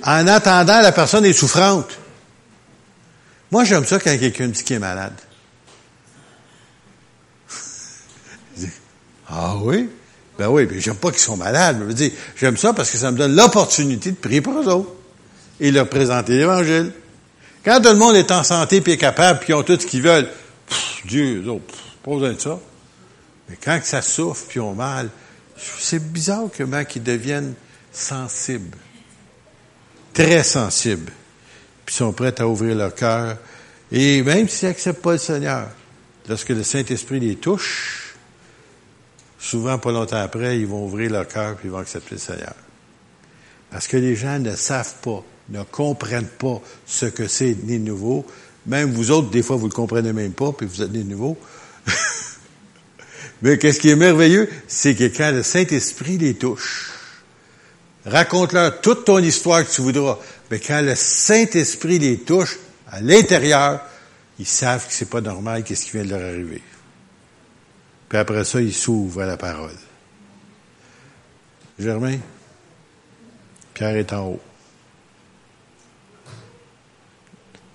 en 0.03 0.27
attendant, 0.27 0.79
la 0.79 0.91
personne 0.91 1.25
est 1.25 1.33
souffrante. 1.33 1.97
Moi, 3.49 3.63
j'aime 3.63 3.83
ça 3.83 3.97
quand 3.97 4.15
quelqu'un 4.15 4.49
dit 4.49 4.63
qu'il 4.63 4.75
est 4.75 4.79
malade. 4.79 5.15
Ah 9.27 9.55
oui? 9.59 9.89
Ben 10.37 10.49
oui, 10.49 10.67
mais 10.69 10.79
j'aime 10.79 10.97
pas 10.97 11.09
qu'ils 11.09 11.19
sont 11.19 11.35
malades. 11.35 11.77
Je 11.79 11.85
veux 11.85 11.93
dire, 11.95 12.11
j'aime 12.35 12.57
ça 12.57 12.73
parce 12.73 12.91
que 12.91 12.99
ça 12.99 13.09
me 13.09 13.17
donne 13.17 13.35
l'opportunité 13.35 14.11
de 14.11 14.17
prier 14.17 14.41
pour 14.41 14.53
eux 14.53 14.67
autres 14.67 14.91
et 15.59 15.71
leur 15.71 15.89
présenter 15.89 16.37
l'Évangile. 16.37 16.93
Quand 17.65 17.81
tout 17.81 17.89
le 17.89 17.95
monde 17.95 18.15
est 18.15 18.31
en 18.31 18.43
santé 18.43 18.79
puis 18.79 18.93
est 18.93 18.97
capable 18.97 19.39
puis 19.39 19.49
ils 19.49 19.55
ont 19.55 19.63
tout 19.63 19.79
ce 19.79 19.87
qu'ils 19.87 20.03
veulent, 20.03 20.29
Dieu, 21.03 21.41
eux 21.43 21.49
autres, 21.49 21.73
pas 22.03 22.11
besoin 22.11 22.33
de 22.33 22.39
ça. 22.39 22.59
Mais 23.49 23.57
quand 23.61 23.79
ça 23.83 24.03
souffre 24.03 24.45
puis 24.47 24.59
ils 24.59 24.61
ont 24.61 24.75
mal, 24.75 25.09
c'est 25.57 26.11
bizarre 26.11 26.43
même 26.59 26.85
qu'ils 26.85 27.01
deviennent 27.01 27.55
sensibles. 27.91 28.77
Très 30.13 30.43
sensibles. 30.43 31.11
Puis 31.85 31.95
sont 31.95 32.13
prêts 32.13 32.39
à 32.39 32.47
ouvrir 32.47 32.75
leur 32.75 32.93
cœur. 32.93 33.37
Et 33.91 34.21
même 34.21 34.47
s'ils 34.47 34.67
n'acceptent 34.67 35.01
pas 35.01 35.13
le 35.13 35.17
Seigneur, 35.17 35.67
lorsque 36.29 36.49
le 36.49 36.63
Saint-Esprit 36.63 37.19
les 37.19 37.35
touche, 37.35 38.15
souvent 39.39 39.79
pas 39.79 39.91
longtemps 39.91 40.21
après, 40.21 40.59
ils 40.59 40.67
vont 40.67 40.85
ouvrir 40.85 41.11
leur 41.11 41.27
cœur 41.27 41.55
puis 41.55 41.67
ils 41.67 41.71
vont 41.71 41.79
accepter 41.79 42.15
le 42.15 42.21
Seigneur. 42.21 42.55
Parce 43.71 43.87
que 43.87 43.97
les 43.97 44.15
gens 44.15 44.37
ne 44.37 44.55
savent 44.55 44.95
pas, 45.01 45.23
ne 45.49 45.63
comprennent 45.63 46.27
pas 46.27 46.61
ce 46.85 47.05
que 47.05 47.27
c'est 47.27 47.55
né 47.63 47.79
nouveau. 47.79 48.25
Même 48.65 48.91
vous 48.91 49.11
autres, 49.11 49.29
des 49.29 49.43
fois, 49.43 49.57
vous 49.57 49.67
le 49.67 49.73
comprenez 49.73 50.11
même 50.11 50.33
pas, 50.33 50.51
puis 50.51 50.67
vous 50.67 50.81
êtes 50.81 50.91
né 50.91 51.03
nouveau. 51.03 51.37
Mais 53.41 53.57
qu'est-ce 53.57 53.79
qui 53.79 53.89
est 53.89 53.95
merveilleux, 53.95 54.49
c'est 54.67 54.95
que 54.95 55.05
quand 55.05 55.31
le 55.31 55.43
Saint-Esprit 55.43 56.17
les 56.17 56.33
touche, 56.35 56.91
raconte-leur 58.05 58.81
toute 58.81 59.05
ton 59.05 59.19
histoire 59.19 59.65
que 59.65 59.71
tu 59.71 59.81
voudras. 59.81 60.17
Mais 60.49 60.59
quand 60.59 60.81
le 60.81 60.95
Saint-Esprit 60.95 61.99
les 61.99 62.17
touche, 62.19 62.57
à 62.87 63.01
l'intérieur, 63.01 63.81
ils 64.39 64.45
savent 64.45 64.87
que 64.87 64.93
c'est 64.93 65.09
pas 65.09 65.21
normal, 65.21 65.63
qu'est-ce 65.63 65.85
qui 65.85 65.91
vient 65.91 66.05
de 66.05 66.09
leur 66.09 66.21
arriver. 66.21 66.61
Puis 68.09 68.17
après 68.17 68.43
ça, 68.43 68.61
il 68.61 68.73
s'ouvre 68.73 69.21
à 69.21 69.25
la 69.25 69.37
parole. 69.37 69.77
Germain? 71.77 72.17
Pierre 73.73 73.97
est 73.97 74.13
en 74.13 74.27
haut. 74.27 74.41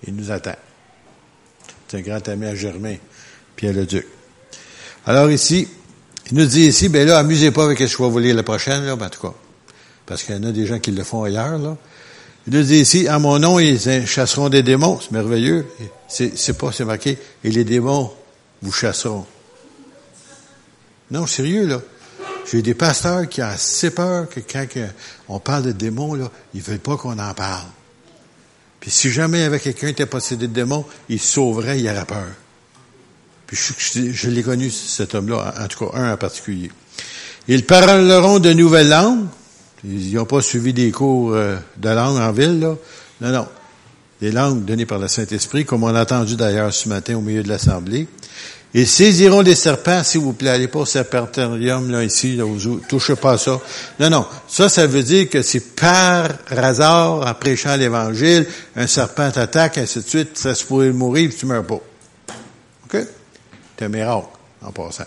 Il 0.07 0.15
nous 0.15 0.31
attend. 0.31 0.55
C'est 1.87 1.97
un 1.97 2.01
grand 2.01 2.27
ami 2.29 2.45
à 2.45 2.55
Germain, 2.55 2.95
Pierre 3.55 3.73
le 3.73 3.85
Duc. 3.85 4.07
Alors 5.05 5.29
ici, 5.29 5.67
il 6.31 6.37
nous 6.37 6.45
dit 6.45 6.67
ici, 6.67 6.89
ben 6.89 7.07
là, 7.07 7.19
amusez 7.19 7.51
pas 7.51 7.65
avec 7.65 7.77
ce 7.79 7.83
que 7.83 7.89
je 7.89 7.97
vais 7.97 8.09
vous 8.09 8.19
lire 8.19 8.35
la 8.35 8.43
prochaine, 8.43 8.85
là, 8.85 8.95
ben, 8.95 9.07
en 9.07 9.09
tout 9.09 9.21
cas. 9.21 9.33
Parce 10.05 10.23
qu'il 10.23 10.35
y 10.35 10.37
en 10.37 10.43
a 10.43 10.51
des 10.51 10.65
gens 10.65 10.79
qui 10.79 10.91
le 10.91 11.03
font 11.03 11.23
ailleurs, 11.23 11.57
là. 11.57 11.77
Il 12.47 12.53
nous 12.53 12.63
dit 12.63 12.77
ici, 12.77 13.07
à 13.07 13.19
mon 13.19 13.37
nom, 13.37 13.59
ils 13.59 13.79
chasseront 14.07 14.49
des 14.49 14.63
démons. 14.63 14.99
C'est 14.99 15.11
merveilleux. 15.11 15.67
C'est, 16.07 16.57
pas, 16.57 16.71
c'est 16.71 16.85
marqué, 16.85 17.17
et 17.43 17.51
les 17.51 17.63
démons 17.63 18.11
vous 18.61 18.71
chasseront. 18.71 19.25
Non, 21.11 21.27
sérieux, 21.27 21.67
là. 21.67 21.81
J'ai 22.49 22.61
des 22.61 22.73
pasteurs 22.73 23.29
qui 23.29 23.41
ont 23.41 23.45
assez 23.45 23.91
peur 23.91 24.27
que 24.27 24.39
quand 24.39 24.65
on 25.29 25.39
parle 25.39 25.63
de 25.63 25.71
démons, 25.71 26.15
là, 26.15 26.31
ils 26.53 26.61
veulent 26.61 26.79
pas 26.79 26.97
qu'on 26.97 27.19
en 27.19 27.33
parle. 27.33 27.67
Puis 28.81 28.89
si 28.89 29.11
jamais 29.11 29.37
il 29.37 29.41
y 29.41 29.45
avait 29.45 29.59
quelqu'un 29.59 29.87
qui 29.87 29.91
était 29.91 30.05
possédé 30.07 30.47
de 30.47 30.53
démons, 30.53 30.85
il 31.07 31.19
sauverait, 31.19 31.79
il 31.79 31.87
aurait 31.87 32.03
peur. 32.03 32.27
Puis 33.45 33.57
je, 34.11 34.29
l'ai 34.29 34.43
connu, 34.43 34.71
cet 34.71 35.13
homme-là, 35.13 35.53
en 35.61 35.67
tout 35.67 35.85
cas 35.85 35.97
un 35.97 36.13
en 36.13 36.17
particulier. 36.17 36.71
Ils 37.47 37.65
parleront 37.65 38.39
de 38.39 38.51
nouvelles 38.53 38.89
langues. 38.89 39.27
Ils 39.83 40.15
n'ont 40.15 40.25
pas 40.25 40.41
suivi 40.41 40.73
des 40.73 40.91
cours 40.91 41.33
euh, 41.33 41.57
de 41.77 41.89
langue 41.89 42.17
en 42.17 42.31
ville, 42.31 42.59
là. 42.59 42.75
Non, 43.21 43.31
non. 43.31 43.47
Des 44.19 44.31
langues 44.31 44.65
données 44.65 44.85
par 44.85 44.99
le 44.99 45.07
Saint-Esprit, 45.07 45.65
comme 45.65 45.83
on 45.83 45.93
a 45.93 46.01
entendu 46.01 46.35
d'ailleurs 46.35 46.73
ce 46.73 46.89
matin 46.89 47.15
au 47.15 47.21
milieu 47.21 47.43
de 47.43 47.49
l'Assemblée. 47.49 48.07
Ils 48.73 48.87
saisiront 48.87 49.43
des 49.43 49.55
serpents, 49.55 50.03
s'il 50.03 50.21
vous 50.21 50.31
plaît. 50.31 50.49
Allez 50.49 50.67
pas 50.69 50.79
au 50.79 50.85
serpentarium, 50.85 51.91
là, 51.91 52.03
ici, 52.03 52.37
là, 52.37 52.45
touchez 52.87 53.15
pas 53.15 53.37
ça. 53.37 53.59
Non, 53.99 54.09
non. 54.09 54.25
Ça, 54.47 54.69
ça 54.69 54.87
veut 54.87 55.03
dire 55.03 55.29
que 55.29 55.41
c'est 55.41 55.75
par 55.75 56.29
hasard, 56.49 57.27
en 57.27 57.33
prêchant 57.33 57.75
l'Évangile, 57.75 58.47
un 58.75 58.87
serpent 58.87 59.29
t'attaque, 59.29 59.77
ainsi 59.77 59.99
de 59.99 60.07
suite, 60.07 60.37
ça 60.37 60.55
se 60.55 60.63
pourrait 60.63 60.91
mourir, 60.91 61.29
puis 61.29 61.37
tu 61.37 61.45
meurs 61.45 61.65
pas. 61.65 61.81
OK? 62.85 62.97
C'est 63.77 63.85
un 63.85 63.89
miracle, 63.89 64.27
en 64.61 64.71
passant. 64.71 65.03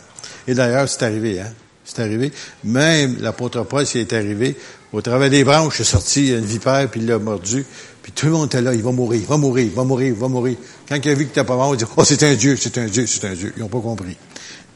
Et 0.47 0.55
d'ailleurs, 0.55 0.89
c'est 0.89 1.03
arrivé, 1.03 1.41
hein? 1.41 1.53
C'est 1.87 2.01
arrivé. 2.01 2.33
Même 2.65 3.17
l'apôtre 3.21 3.63
Paul, 3.65 3.87
s'il 3.87 4.01
est 4.01 4.13
arrivé, 4.13 4.57
au 4.93 5.01
travers 5.01 5.31
des 5.31 5.45
branches, 5.45 5.81
est 5.81 5.85
sorti 5.85 6.29
une 6.29 6.45
vipère, 6.45 6.89
puis 6.91 7.01
il 7.01 7.07
l'a 7.07 7.19
mordu. 7.19 7.65
Puis 8.05 8.13
tout 8.13 8.27
le 8.27 8.33
monde 8.33 8.49
était 8.49 8.61
là, 8.61 8.75
il 8.75 8.83
va 8.83 8.93
mourir, 8.93 9.19
il 9.19 9.27
va 9.27 9.39
mourir, 9.39 9.65
il 9.65 9.73
va 9.73 9.83
mourir, 9.83 10.09
il 10.09 10.13
va 10.13 10.29
mourir. 10.29 10.57
Quand 10.87 10.97
il 11.03 11.11
a 11.11 11.15
vu 11.15 11.27
que 11.27 11.33
t'es 11.33 11.43
pas 11.43 11.57
mort, 11.57 11.75
il 11.75 11.79
dit, 11.79 11.87
oh, 11.97 12.05
c'est 12.05 12.23
un 12.23 12.35
Dieu, 12.35 12.55
c'est 12.55 12.77
un 12.77 12.85
Dieu, 12.85 13.07
c'est 13.07 13.25
un 13.25 13.33
Dieu. 13.33 13.55
Ils 13.57 13.63
n'ont 13.63 13.69
pas 13.69 13.81
compris. 13.81 14.15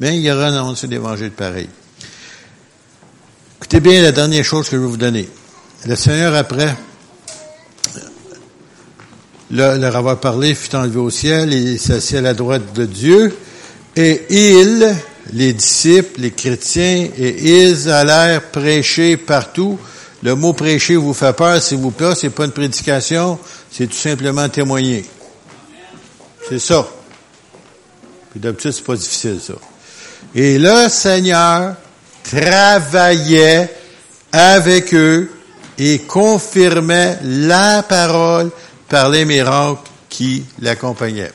Mais 0.00 0.18
il 0.18 0.26
a 0.30 0.46
renoncé 0.46 0.86
l'évangile 0.86 1.32
pareil. 1.32 1.68
Écoutez 3.58 3.80
bien 3.80 4.00
la 4.00 4.12
dernière 4.12 4.44
chose 4.44 4.70
que 4.70 4.76
je 4.76 4.80
vais 4.80 4.88
vous 4.88 4.96
donner. 4.96 5.28
Le 5.84 5.94
Seigneur, 5.94 6.34
après 6.34 6.74
leur 9.50 9.94
avoir 9.94 10.18
parlé, 10.20 10.54
fut 10.54 10.74
enlevé 10.74 10.98
au 10.98 11.10
ciel 11.10 11.52
et 11.52 11.76
s'assit 11.76 12.16
à 12.16 12.22
la 12.22 12.32
droite 12.32 12.72
de 12.72 12.86
Dieu. 12.86 13.36
Et 13.94 14.22
il, 14.30 14.96
les 15.34 15.52
disciples, 15.52 16.22
les 16.22 16.30
chrétiens, 16.30 17.10
et 17.18 17.60
ils 17.60 17.90
allèrent 17.90 18.50
prêcher 18.50 19.18
partout. 19.18 19.78
Le 20.22 20.34
mot 20.34 20.52
prêcher 20.52 20.96
vous 20.96 21.14
fait 21.14 21.32
peur, 21.32 21.62
s'il 21.62 21.78
vous 21.78 21.92
plaît, 21.92 22.14
c'est 22.16 22.30
pas 22.30 22.44
une 22.44 22.52
prédication, 22.52 23.38
c'est 23.70 23.86
tout 23.86 23.96
simplement 23.96 24.48
témoigner. 24.48 25.04
C'est 26.48 26.58
ça. 26.58 26.88
Puis 28.30 28.40
d'habitude, 28.40 28.72
c'est 28.72 28.84
pas 28.84 28.96
difficile, 28.96 29.40
ça. 29.40 29.54
Et 30.34 30.58
le 30.58 30.88
Seigneur 30.88 31.76
travaillait 32.24 33.72
avec 34.32 34.92
eux 34.92 35.30
et 35.78 36.00
confirmait 36.00 37.18
la 37.22 37.82
parole 37.82 38.50
par 38.88 39.08
les 39.08 39.24
miracles 39.24 39.88
qui 40.08 40.44
l'accompagnaient. 40.60 41.32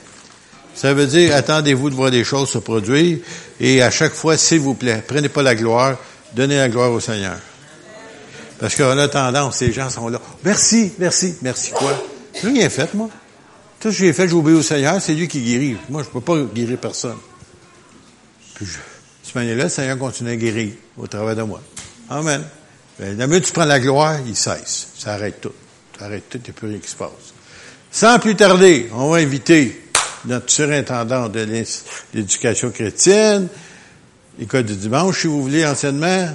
Ça 0.75 0.93
veut 0.93 1.07
dire, 1.07 1.35
attendez-vous 1.35 1.89
de 1.89 1.95
voir 1.95 2.11
des 2.11 2.23
choses 2.23 2.49
se 2.49 2.57
produire 2.57 3.19
et 3.59 3.81
à 3.81 3.91
chaque 3.91 4.13
fois, 4.13 4.37
s'il 4.37 4.59
vous 4.59 4.73
plaît, 4.73 5.03
prenez 5.07 5.29
pas 5.29 5.43
la 5.43 5.55
gloire, 5.55 5.97
donnez 6.35 6.57
la 6.57 6.67
gloire 6.67 6.91
au 6.91 6.99
Seigneur. 6.99 7.37
Parce 8.63 8.75
qu'on 8.75 8.97
a 8.97 9.09
tendance, 9.09 9.57
ces 9.57 9.73
gens 9.73 9.89
sont 9.89 10.07
là. 10.07 10.21
Merci, 10.45 10.93
merci, 10.97 11.35
merci 11.41 11.71
quoi? 11.71 12.01
J'ai 12.33 12.47
rien 12.47 12.69
fait, 12.69 12.93
moi. 12.93 13.09
Tout 13.77 13.91
ce 13.91 13.97
que 13.97 14.05
j'ai 14.05 14.13
fait, 14.13 14.25
j'ai 14.25 14.35
oublié 14.35 14.57
au 14.57 14.61
Seigneur, 14.61 15.01
c'est 15.01 15.13
lui 15.13 15.27
qui 15.27 15.41
guérit. 15.41 15.75
Moi, 15.89 16.01
je 16.01 16.07
peux 16.07 16.21
pas 16.21 16.37
guérir 16.43 16.77
personne. 16.77 17.17
Puis, 18.53 18.65
je, 18.65 18.71
de 18.71 18.77
cette 19.21 19.35
manière-là, 19.35 19.65
le 19.65 19.69
Seigneur 19.69 19.97
continue 19.97 20.29
à 20.29 20.37
guérir 20.37 20.71
au 20.95 21.05
travers 21.07 21.35
de 21.35 21.41
moi. 21.41 21.61
Amen. 22.09 22.41
Ben, 22.97 23.17
la 23.17 23.27
minute 23.27 23.43
tu 23.43 23.51
prends 23.51 23.65
la 23.65 23.81
gloire, 23.81 24.19
il 24.25 24.37
cesse. 24.37 24.87
Ça 24.97 25.15
arrête 25.15 25.41
tout. 25.41 25.51
Ça 25.99 26.05
arrête 26.05 26.29
tout, 26.29 26.37
il 26.37 26.43
n'y 26.45 26.49
a 26.49 26.53
plus 26.53 26.67
rien 26.69 26.79
qui 26.79 26.89
se 26.89 26.95
passe. 26.95 27.09
Sans 27.91 28.17
plus 28.17 28.37
tarder, 28.37 28.89
on 28.93 29.09
va 29.09 29.17
inviter 29.17 29.89
notre 30.23 30.49
surintendant 30.49 31.27
de 31.27 31.45
l'éducation 32.13 32.71
chrétienne, 32.71 33.49
l'école 34.39 34.63
du 34.63 34.77
dimanche, 34.77 35.19
si 35.19 35.27
vous 35.27 35.41
voulez, 35.41 35.65
anciennement, 35.65 36.29